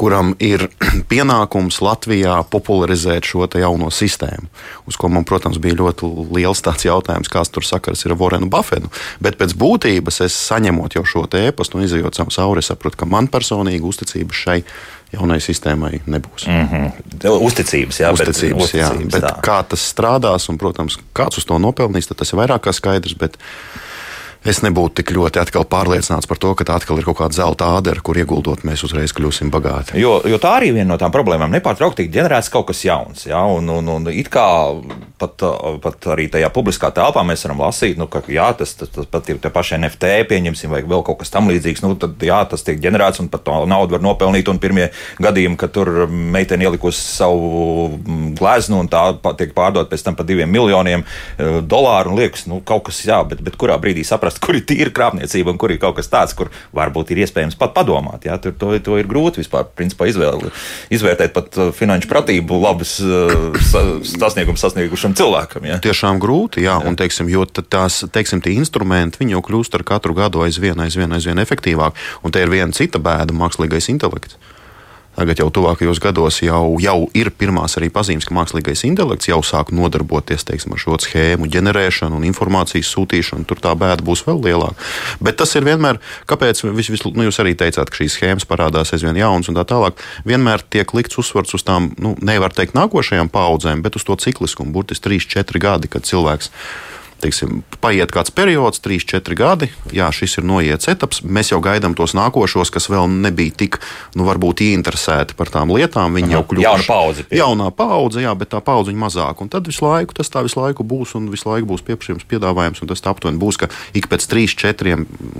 [0.00, 0.66] kuram ir
[1.12, 4.48] pienākums Latvijā popularizēt šo jauno sistēmu.
[4.90, 8.90] Uz ko man, protams, bija ļoti liels jautājums, kāds tur sakars ir ar Vorenu Buffetu.
[9.20, 13.28] Bet pēc būtības es saņemot jau šo e-pastu un izjūt savu sauri, saprotu, ka man
[13.28, 14.58] personīgi uzticības šai
[15.14, 16.46] jaunai sistēmai nebūs.
[16.48, 17.40] Mm -hmm.
[17.46, 21.58] Uzticības, jā, uzticības, bet, jā, uzticības, bet kā tas strādās un, protams, kāds uz to
[21.58, 23.14] nopelnīs, tas ir vairāk kā skaidrs.
[23.18, 23.38] Bet,
[24.44, 28.02] es nebūtu tik ļoti pārliecināts par to, ka tā atkal ir kaut kāda zelta ādera,
[28.04, 29.96] kur ieguldot, mēs uzreiz kļūsim bagāti.
[30.00, 31.52] Jo, jo tā arī ir viena no tām problēmām.
[31.54, 33.26] Nepārtraukti tiek ģenerēts kaut kas jauns.
[33.28, 33.42] Ja?
[33.48, 34.44] Un, un, un it kā
[35.20, 35.44] pat,
[35.84, 39.30] pat arī tajā publiskā telpā mēs varam lasīt, nu, ka jā, tas, tas, tas pat
[39.32, 41.84] ir tie paši NFT, pieņemsim, vai vēl kaut kas tam līdzīgs.
[41.84, 44.50] Nu, tad, jā, tas tiek ģenerēts un pat naudu var nopelnīt.
[44.52, 44.90] Un pirmie
[45.22, 49.06] gadījumi, kad tur meitene ielikusi savu mm, gleznu un tā
[49.38, 53.20] tiek pārdot pēc tam par diviem miljoniem eh, dolāru, un liekas, nu, kaut kas jā,
[53.28, 56.08] bet, bet kurā brīdī saprast, saprast, kur ir tīra krāpniecība un kur ir kaut kas
[56.08, 58.24] tāds, kur varbūt ir iespējams pat padomāt.
[58.24, 60.50] Jā, tur to, to ir grūti vispār principā, izvēl,
[60.90, 65.64] izvērtēt pat uh, finanšu pratību labus uh, sasniegumus sasniegušam cilvēkam.
[65.64, 65.80] Jā.
[65.84, 66.88] Tiešām grūti, jā, jā.
[66.88, 71.96] un teiksim, jo tās teiksim, instrumenti jau kļūst ar katru gadu aizvien, aizvien, aizvien efektīvāk,
[72.22, 74.38] un te ir viena cita bēda- mākslīgais intelekts.
[75.14, 79.70] Tagad jau tuvākajos gados jau, jau ir pirmās arī pazīmes, ka mākslīgais intelekts jau sāk
[79.74, 83.46] nodarboties teiksim, ar šo schēmu ģenerēšanu un informācijas sūtīšanu.
[83.48, 84.74] Tur tā bēda būs vēl lielāka.
[85.22, 86.00] Bet tas ir vienmēr,
[86.30, 89.66] kāpēc vis, vis, nu, jūs arī teicāt, ka šīs schēmas parādās aizvien jaunas un tā
[89.70, 90.02] tālāk.
[90.26, 94.74] Vienmēr tiek likts uzsvars uz tām, nu, nevar teikt, nākošajām paudzēm, bet uz to cikliskumu,
[94.74, 96.50] burtiski 3-4 gadi, kad cilvēks
[97.22, 101.22] teiksim, paiet kāds periods, 3, 4 gadi, jā, šis ir noiets etaps.
[101.24, 103.78] Mēs jau gaidām tos nākošos, kas vēl nebija tik,
[104.18, 106.16] nu, varbūt ieinteresēti par tām lietām.
[106.18, 107.26] Viņi Aha, jau kļuvuši jauna paudze.
[107.28, 107.40] Pie.
[107.40, 109.44] Jaunā paudze, jā, bet tā paudze ir mazāka.
[109.44, 112.82] Un tad visu laiku tas tā visu laiku būs, un visu laiku būs pieprasījums, piedāvājums,
[112.84, 114.96] un tas aptuveni būs, ka ik pēc 3, 4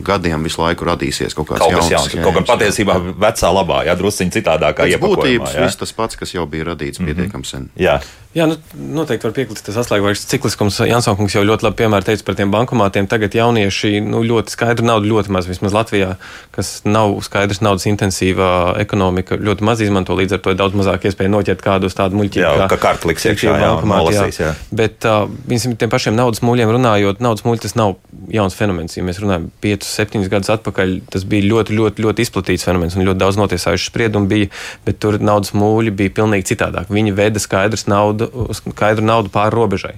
[0.07, 1.93] gadiem visu laiku radīsies kaut kāds kaut jauns.
[1.93, 5.23] jauns kaut gan patiesībā vecā labā, jā, drusciņ citādākā iepakojumā.
[5.23, 7.15] Būtības viss tas pats, kas jau bija radīts mm -hmm.
[7.15, 7.71] pietiekami sen.
[7.79, 8.01] Jā.
[8.35, 9.63] Jā, nu, noteikti var piekrist.
[9.69, 13.07] Tas atslēgvārds cikliskums, Jansons jau ļoti labi piemēra teica par tiem bankomātiem.
[13.11, 16.17] Tagad jaunieši nu, ļoti skaidru naudu, ļoti maz, vismaz Latvijā,
[16.55, 18.49] kas nav skaidrs naudas intensīvā
[18.83, 20.17] ekonomika, ļoti maz izmanto.
[20.19, 22.43] Līdz ar to ir daudz mazāk iespēja noķert kādu uz tādu muļķīgu.
[22.43, 24.51] Jā, kā kartu liks iekšā, jā, nolasīs, jā.
[24.75, 27.95] Bet, uh, viņam tiem pašiem naudas muļiem runājot, naudas muļi tas nav
[28.35, 28.99] jauns fenomens.
[28.99, 33.07] Ja mēs runājam 5, 7 gadus atpakaļ, tas bija ļoti, ļoti, ļoti izplatīts fenomens un
[33.07, 34.51] ļoti daudz notiesājuši spriedumu bija,
[34.87, 36.91] bet tur naudas muļi bija pilnīgi citādāk.
[36.91, 39.95] Viņi veda skaidrs naudu naudu, skaidru naudu pāri robežai.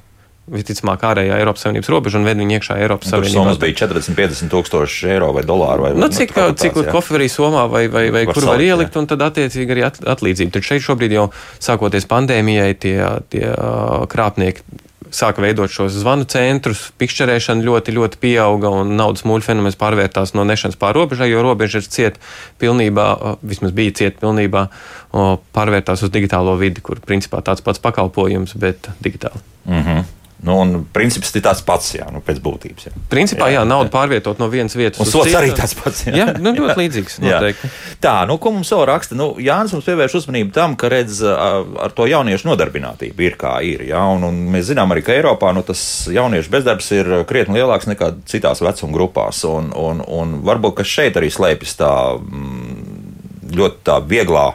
[0.46, 3.34] visticamāk, ārējā Eiropas Savienības robeža un ved viņu iekšā Eiropas Tur Savienībā.
[3.34, 5.82] summas bija 40, 50 tūkstoši eiro vai dolāru.
[5.82, 6.92] Vai, Nu, cik kā cik jā.
[6.94, 9.98] koferi somā vai, vai, vai Var kur var salikt, ielikt, un tad attiecīgi arī at,
[10.06, 10.54] atlīdzība.
[10.54, 11.24] Tad šeit šobrīd jau
[11.58, 12.94] sākoties pandēmijai, tie,
[13.28, 13.42] tie
[14.06, 14.62] krāpnieki
[15.16, 20.44] sāka veidot šos zvanu centrus, pikšķerēšana ļoti, ļoti pieauga un naudas mūļu fenomens pārvērtās no
[20.48, 22.22] nešanas pār robežai, jo robeža ir cieta
[22.62, 23.08] pilnībā,
[23.46, 24.66] vismaz bija cieta pilnībā,
[25.56, 29.42] pārvērtās uz digitālo vidi, kur principā tāds pats pakalpojums, bet digitāli.
[29.66, 30.15] Mhm.
[30.44, 32.86] Nu, un princips ir tāds pats, jā, nu, pēc būtības.
[32.86, 32.90] Jā.
[33.08, 35.36] Principā, jā, jā naudu pārvietot no vienas vietas Un uz citu.
[35.38, 36.02] arī tāds pats.
[36.04, 37.16] Jā, Jā, nu, ļoti līdzīgs.
[37.24, 37.38] Jā.
[37.40, 37.70] Noteikti.
[38.04, 39.16] Tā, nu, ko mums vēl raksta?
[39.16, 43.86] Nu, Jānis mums pievērš uzmanību tam, ka redz, ar to jauniešu nodarbinātību ir kā ir.
[43.88, 45.80] Jā, un, un mēs zinām arī, ka Eiropā nu, tas
[46.12, 49.40] jauniešu bezdarbs ir krietni lielāks nekā citās vecuma grupās.
[49.48, 54.50] Un, un, un varbūt ka šeit arī slēpjas tā mm, ļoti tā vieglā.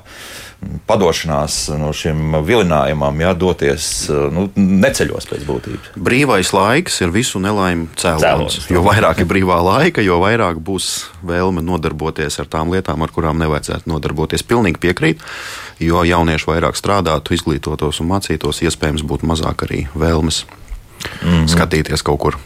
[0.86, 3.86] Padošanās no šiem vilinājumam, jā, doties
[4.34, 5.90] nu, neceļos pēc būtības.
[5.98, 8.68] Brīvais laiks ir visu nelaimi Cēlonis.
[8.70, 10.92] Jo vairāk ir brīvā laika, jo vairāk būs
[11.26, 14.46] vēlme nodarboties ar tām lietām, ar kurām nevajadzētu nodarboties.
[14.46, 15.26] Pilnīgi piekrīt,
[15.82, 21.26] jo jaunieši vairāk strādātu, izglītotos un mācītos, iespējams, būtu mazāk arī vēlmes mm.
[21.26, 21.48] -hmm.
[21.56, 22.38] skatīties kaut kur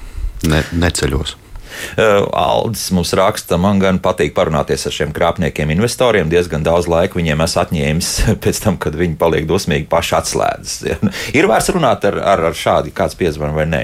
[0.47, 1.35] ne, neceļos.
[1.95, 6.29] Uh, Aldis mums raksta, man gan patīk parunāties ar šiem krāpniekiem, investoriem.
[6.31, 8.13] Diezgan daudz laika viņiem esmu atņēmis
[8.45, 10.79] pēc tam, kad viņi paliek dosmīgi paši atslēdzas.
[10.89, 10.97] Ja.
[11.35, 13.83] Ir vērts runāt ar, ar, ar šādu, kāds piezvan vai nē.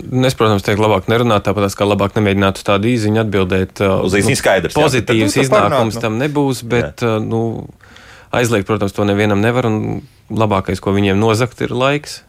[0.00, 3.82] Nu, Es, protams, teiktu, labāk nerunāt, tāpat kā labāk nemēģināt uz tādu īziņu atbildēt.
[3.82, 6.02] uh, Uz īsiņu skaidrs, jā, bet Pozitīvs parunāt, iznākums nu.
[6.04, 7.40] tam nebūs, bet uh, nu,
[8.30, 9.68] aizliegt, protams, to nevienam nevar.
[10.30, 12.20] Labākais, ko viņiem nozagt, ir laiks.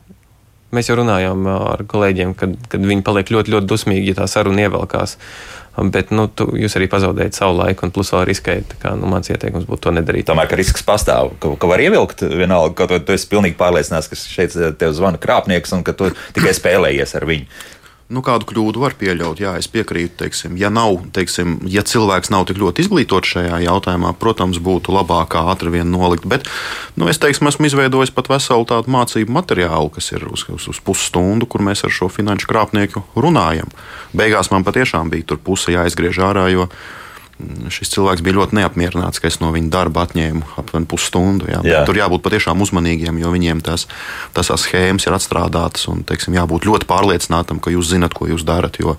[0.75, 4.29] Mēs jau runājām uh, ar kolēģiem, kad, kad viņi paliek ļoti, ļoti dusmīgi, ja tā
[4.31, 5.17] saruna ievelkās.
[5.17, 8.73] Um, Bet nu, tu, jūs arī pazaudējat savu laiku, un plus vēl riskējat.
[8.81, 10.27] Kā, nu, mans ieteikums būtu to nedarīt.
[10.27, 14.09] Tomēr, ka risks pastāv, ka, ka var ievilkt vienalga, ka tu, tu esi pilnīgi pārliecināts,
[14.11, 17.47] ka šeit tev zvana krāpnieks un ka tu tikai spēlējies ar viņu.
[18.11, 19.39] Nu, kādu kļūdu var pieļaut?
[19.39, 20.17] Jā, es piekrītu.
[20.19, 25.37] Teiksim, ja, nav, teiksim, ja cilvēks nav tik ļoti izglītots šajā jautājumā, protams, būtu labāk
[25.39, 26.27] ātri vien nolikt.
[26.27, 26.49] Bet
[26.99, 30.81] nu, es teiksim, esmu izveidojis pat veselu tādu mācību materiālu, kas ir uz, uz, uz
[30.83, 33.71] pusstundu, kur mēs ar šo finanšu krāpnieku runājam.
[34.11, 36.49] Beigās man patiešām bija tur puse jāizgriež ārā.
[36.51, 36.67] Jo,
[37.73, 41.49] Šis cilvēks bija ļoti neapmierināts, ka es no viņa darba atņēmu aptuveni pusstundu.
[41.51, 41.61] Jā.
[41.67, 41.83] Jā.
[41.87, 43.87] Tur jābūt patiešām uzmanīgiem, jo viņiem tās,
[44.35, 48.81] tās schēmas ir atstrādātas un teiksim, jābūt ļoti pārliecinātam, ka jūs zinat, ko jūs darat.
[48.81, 48.97] jo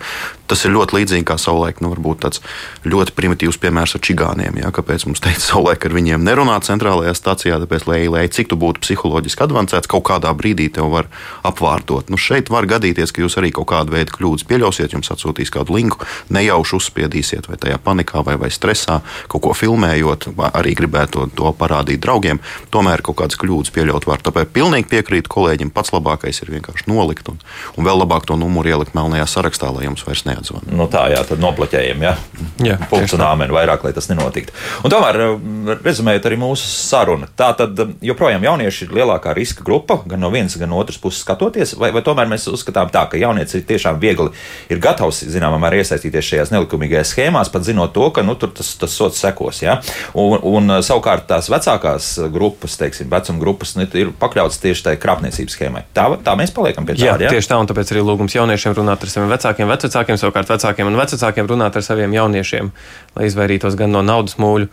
[0.52, 1.78] Tas ir ļoti līdzīgi kā savulaik.
[1.80, 2.42] Nu, varbūt tāds
[2.84, 4.58] ļoti primitīvs piemērs ar čigāniem.
[4.60, 8.58] Jā, kāpēc mums teica, savulaik ar viņiem nerunāt centrālajā stācijā, tāpēc, lai, lai cik tu
[8.60, 11.08] būtu psiholoģiski avansēts, kaut kādā brīdī tev var
[11.48, 12.12] apvārtot.
[12.12, 15.78] Nu, šeit var gadīties, ka jūs arī kaut kādu veidu kļūdas pieļausiet, jums atsūtīs kādu
[15.78, 19.00] linku, nejauši uzspiedīsiet vai tajā panikā vai, vai stresā,
[19.32, 22.40] kaut ko filmējot, vai arī gribētu to, to parādīt draugiem.
[22.72, 24.22] Tomēr kaut kādas kļūdas pieļaut var.
[24.24, 27.40] Tāpēc pilnīgi piekrītu kolēģim, pats labākais ir vienkārši nolikt un,
[27.76, 30.66] un vēl labāk to numuru ielikt melnajā sarakstā, lai jums vairs neatzvan.
[30.72, 32.14] Nu, tā, jā, tad nobloķējam, jā.
[32.62, 33.30] Jā, Punkts un tā.
[33.32, 34.54] āmeni vairāk, lai tas nenotiktu.
[34.86, 39.66] Un tomēr, eh, rezumējot arī mūsu sarunu, tā tad eh, joprojām jaunieši ir lielākā riska
[39.66, 43.04] grupa, gan no vienas, gan no otras puses skatoties, vai, vai tomēr mēs uzskatām tā,
[43.10, 44.30] ka jaunietis ir tiešām viegli,
[44.72, 48.72] ir gatavs, zināmā mērā, iesaistīties šajās nelikumīgajās schēmās, pat zinot to, ka nu, tur tas,
[48.80, 49.62] tas sots sekos.
[49.64, 49.78] Ja?
[50.18, 54.96] Un, un eh, savukārt tās vecākās grupas, teiksim, vecuma grupas, nu, ir pakļautas tieši tai
[55.02, 55.84] krāpniecības schēmai.
[55.96, 57.04] Tā, tā mēs paliekam pie tā.
[57.06, 60.90] Jā, tieši tā, un tāpēc arī lūgums jauniešiem runāt ar saviem vecākiem, vecākiem, savukārt vecākiem
[60.90, 62.72] un vecākiem runāt ar saviem jauniešiem,
[63.18, 64.70] lai izvairītos gan no naudas mūļu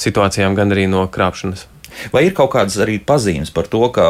[0.00, 1.66] situācijām, gan arī no krāpšanas.
[2.14, 4.04] Vai ir kaut kādas arī pazīmes par to, ka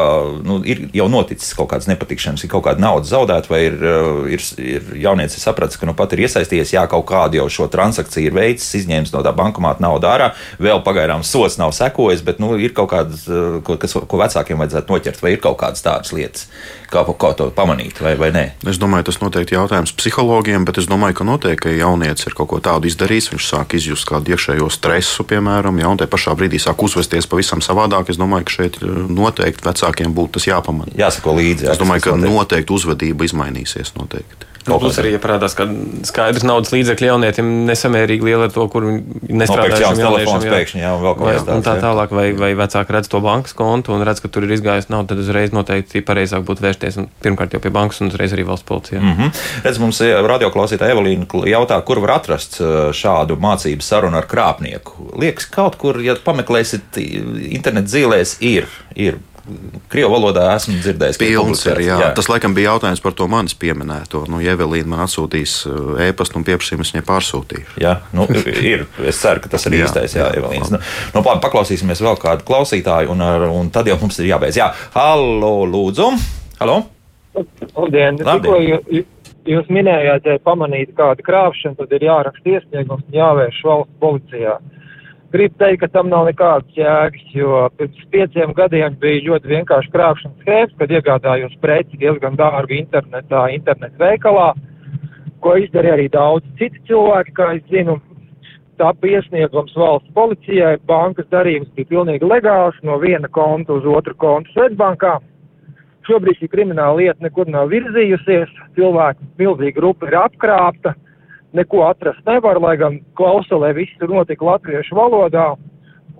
[0.45, 4.23] nu, ir jau noticis kaut kādas nepatikšanas, ir kaut kāda nauda zaudēta, vai ir, uh,
[4.31, 8.31] ir, ir jaunietis sapratis, ka nu pat ir iesaistījies, jā, kaut kādu jau šo transakciju
[8.31, 12.53] ir veicis, izņēmis no tā bankomāta naudu ārā, vēl pagaidām sots nav sekojis, bet nu,
[12.61, 16.13] ir kaut kādas, uh, ko, kas, ko vecākiem vajadzētu noķert, vai ir kaut kādas tādas
[16.15, 16.47] lietas,
[16.91, 18.43] kā, kā to pamanīt, vai, vai nē.
[18.69, 22.35] Es domāju, tas noteikti ir jautājums psihologiem, bet es domāju, ka noteikti, ka jaunietis ir
[22.37, 23.31] kaut ko tādu izdarījis.
[23.33, 27.63] Viņš sāk izjust kādu iekšējo stresu, piemēram, ja, un tajā pašā brīdī sāk uzvesties pavisam
[27.63, 28.11] savādāk.
[28.11, 30.95] Es domāju, ka šeit eh, noteikti vecākiem būtu tas jāpamana.
[30.99, 31.69] Jāsako līdzi.
[31.69, 33.95] Jā, Es domāju, ka noteikti uzvedība izmainīsies.
[33.97, 34.50] Noteikti.
[34.67, 35.65] Nu, plus arī, ja parādās, ka
[36.07, 40.91] skaidrs naudas līdzekļi jaunietim nesamērīgi liela ar to, kur viņi nestrādā jauns telefons pēkšņi, jā,
[40.97, 41.65] un vēl kaut kas un tāds.
[41.65, 41.81] tā jā.
[41.85, 45.13] tālāk, vai, vai vecāki redz to bankas kontu un redz, ka tur ir izgājis nauda,
[45.13, 48.67] tad uzreiz noteikti pareizāk būtu vērsties un pirmkārt jau pie bankas un uzreiz arī valsts
[48.69, 49.01] policijā.
[49.01, 49.41] Mm -hmm.
[49.65, 55.09] Redz, mums radioklausītāja Evelīna jautā, kur var atrast uh, šādu mācību sarunu ar krāpnieku.
[55.17, 57.23] Liekas, kaut kur, ja pameklēsiet i-
[57.55, 58.67] internet zīlēs, ir.
[58.95, 59.17] ir.
[59.91, 61.87] Krievu valodā esmu dzirdējis, Pilns ir, publicēts.
[61.87, 62.09] jā.
[62.17, 64.23] Tas laikam bija jautājums par to manis pieminēto.
[64.31, 67.77] Nu, Evelīna man atsūtīs eh, ēpastu un pieprasījumu, es viņai pārsūtīšu.
[67.83, 68.85] Jā, nu, ir.
[69.07, 70.15] Es ceru, ka tas ir Jā, īstais.
[70.17, 70.71] Jā, jā, Evelīns.
[70.73, 70.79] Nu,
[71.15, 74.57] nu, labi, paklausīsimies vēl kādu klausītāju, un, ar- un tad jau mums ir jābeidz.
[74.61, 76.11] Jā, hallo, lūdzu!
[76.61, 76.81] Halo!
[77.75, 78.17] Labdien!
[78.27, 79.05] Labdien.
[79.47, 84.59] Jūs minējāt, ja pamanīt kādu krāpšanu, tad ir jāraksta iesniegums un jāvērš valsts policijā.
[85.31, 90.41] Gribu teikt, ka tam nav nekādas jēgas, jo pirms pieciem gadiem bija ļoti vienkārši krāpšanas
[90.43, 94.49] schēmas, kad iegādājos preci diezgan dārgu internetā, internetu veikalā,
[95.39, 97.95] ko izdarīja arī daudz citi cilvēki, kā es zinu.
[98.81, 104.51] Tāpa iesniegums valsts policijai, bankas darījums bija pilnīgi legāls, no viena konta uz otru kontu
[104.51, 105.13] Svetbankā.
[106.09, 110.95] Šobrīd šī krimināla lieta nekur nav virzījusies, cilvēku milzīga grupa ir apkrāpta,
[111.57, 115.51] neko atrast nevar, lai gan klausulē viss notika latviešu valodā,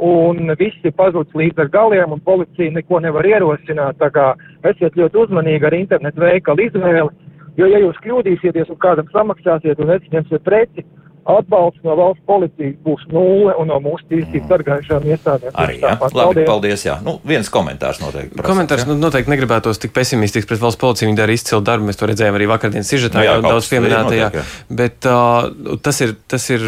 [0.02, 4.32] un viss ir pazudis līdz ar galiem, un policija neko nevar ierosināt, tā kā
[4.72, 9.92] esiet ļoti uzmanīgi ar internetu veikalu izvēli, jo ja jūs kļūdīsieties un kādam samaksāsiet un
[9.94, 10.86] nesaņemsiet preci,
[11.30, 15.54] atbalsts no valsts policijas būs nulle un no mūsu tiesību sargājušām iestādēm.
[15.54, 15.94] Arī, jā.
[15.94, 16.16] tāpat.
[16.18, 16.98] Labi, paldies, jā.
[17.06, 18.36] Nu, viens komentārs noteikti.
[18.36, 18.92] prasās, Komentārs jā.
[18.92, 21.12] nu, noteikti negribētos tik pesimistisks pret valsts policiju.
[21.12, 21.90] Viņi dara izcilu darbu.
[21.90, 24.32] Mēs to redzējām arī vakardienas sižetā, Nu jā, jau daudz pieminētajā.
[24.82, 26.18] Bet uh, tas ir.
[26.32, 26.66] Tas ir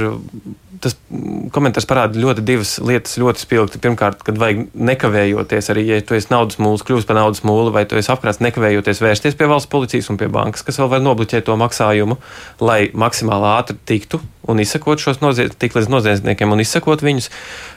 [0.83, 3.79] Tas mm, komentārs parāda ļoti divas lietas, ļoti spilgti.
[3.83, 7.85] Pirmkārt, kad vajag nekavējoties, arī ja tu esi naudas mūlis, kļūst par naudas mūli, vai
[7.87, 11.47] tu esi apkrāts, nekavējoties vērsties pie valsts policijas un pie bankas, kas vēl var nobloķēt
[11.47, 12.19] to maksājumu,
[12.63, 14.19] lai maksimāli ātri tiktu
[14.51, 17.31] un izsekot šos noziedzniekus, tik līdz noziedzniekiem un izsekot viņus.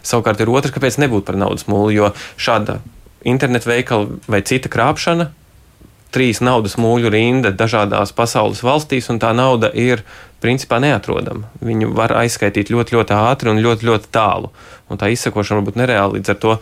[0.06, 2.80] Savukārt ir otrs, kāpēc nebūt par naudas mūli, jo šāda
[3.26, 5.30] internetu veikala vai cita krāpšana
[6.14, 10.04] trīs naudas mūļu rinda dažādās pasaules valstīs, un tā nauda ir
[10.40, 11.48] principā neatrodama.
[11.64, 14.52] Viņu var aizskaitīt ļoti, ļoti ātri un ļoti, ļoti tālu.
[14.92, 16.14] Un tā izsakošana var būt nereāla.
[16.14, 16.56] Līdz ar to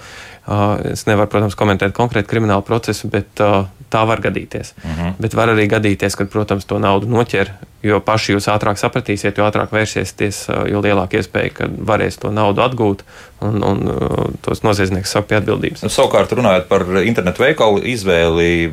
[0.92, 3.32] es nevaru, protams, komentēt konkrētu kriminālu procesu, bet
[3.94, 4.74] tā var gadīties.
[4.78, 5.12] Uh -huh.
[5.18, 7.50] Bet var arī gadīties, ka, protams, to naudu noķer,
[7.82, 12.62] jo paši jūs ātrāk sapratīsiet, jo ātrāk vērsieties, jo lielāka iespēja, ka varēs to naudu
[12.62, 13.02] atgūt
[13.40, 13.90] un, un
[14.42, 15.82] tos noziedzniekus saukt pie atbildības.
[15.82, 18.72] Nu, Savukārt, runājot par internetu veikalu izvēli.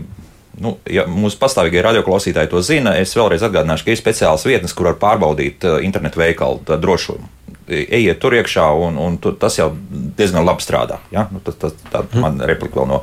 [0.59, 4.89] Nu, ja mūsu pastāvīgie radioklausītāji to zina, es vēlreiz atgādināšu, ka ir speciāls vietnes, kur
[4.89, 7.29] var pārbaudīt uh, internetu veikalu drošumu.
[7.71, 9.69] Ejiet tur iekšā, un, un tu, tas jau
[10.17, 10.99] diezgan labi strādā.
[11.13, 11.29] Ja?
[11.31, 12.99] Nu, tas, tas, tā man replika vēl no,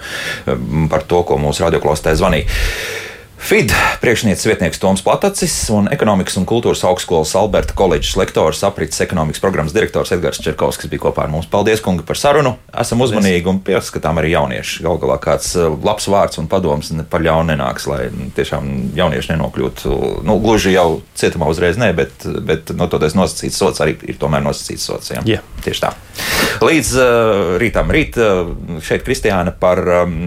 [0.52, 2.58] um, par to, ko mūsu radioklausītāji zvanīja.
[3.38, 3.70] FID
[4.02, 9.72] priekšnieks vietnieks Toms Platacis un ekonomikas un kultūras augstskolas Alberta koledžas lektors, aprits ekonomikas programmas
[9.72, 11.46] direktors Edgars Čerkovskis bija kopā ar mums.
[11.50, 12.56] Paldies, kungi, par sarunu.
[12.74, 14.82] Esam uzmanīgi un pieskatām arī jaunieši.
[14.82, 18.68] Galu galā kāds uh, labs vārds un padoms par ļaunu nenāks, lai mm, tiešām
[18.98, 19.94] jaunieši nenokļūtu.
[20.26, 24.42] Nu, gluži jau cietumā uzreiz nē, bet, bet no toties nosacīts sots arī ir tomēr
[24.44, 25.14] nosacīts sots.
[25.14, 25.22] Jā.
[25.30, 25.44] Jā.
[25.62, 25.94] Tieši tā.
[26.64, 28.50] Līdz uh, rītam, rīt uh,
[28.82, 30.18] šeit Kristiāna par um,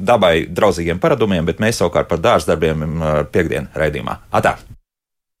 [0.00, 4.20] dabai draudzīgiem paradumiem, bet mēs savukārt par dārza darbiem uh, piekdienu raidījumā.
[4.32, 4.56] Atā!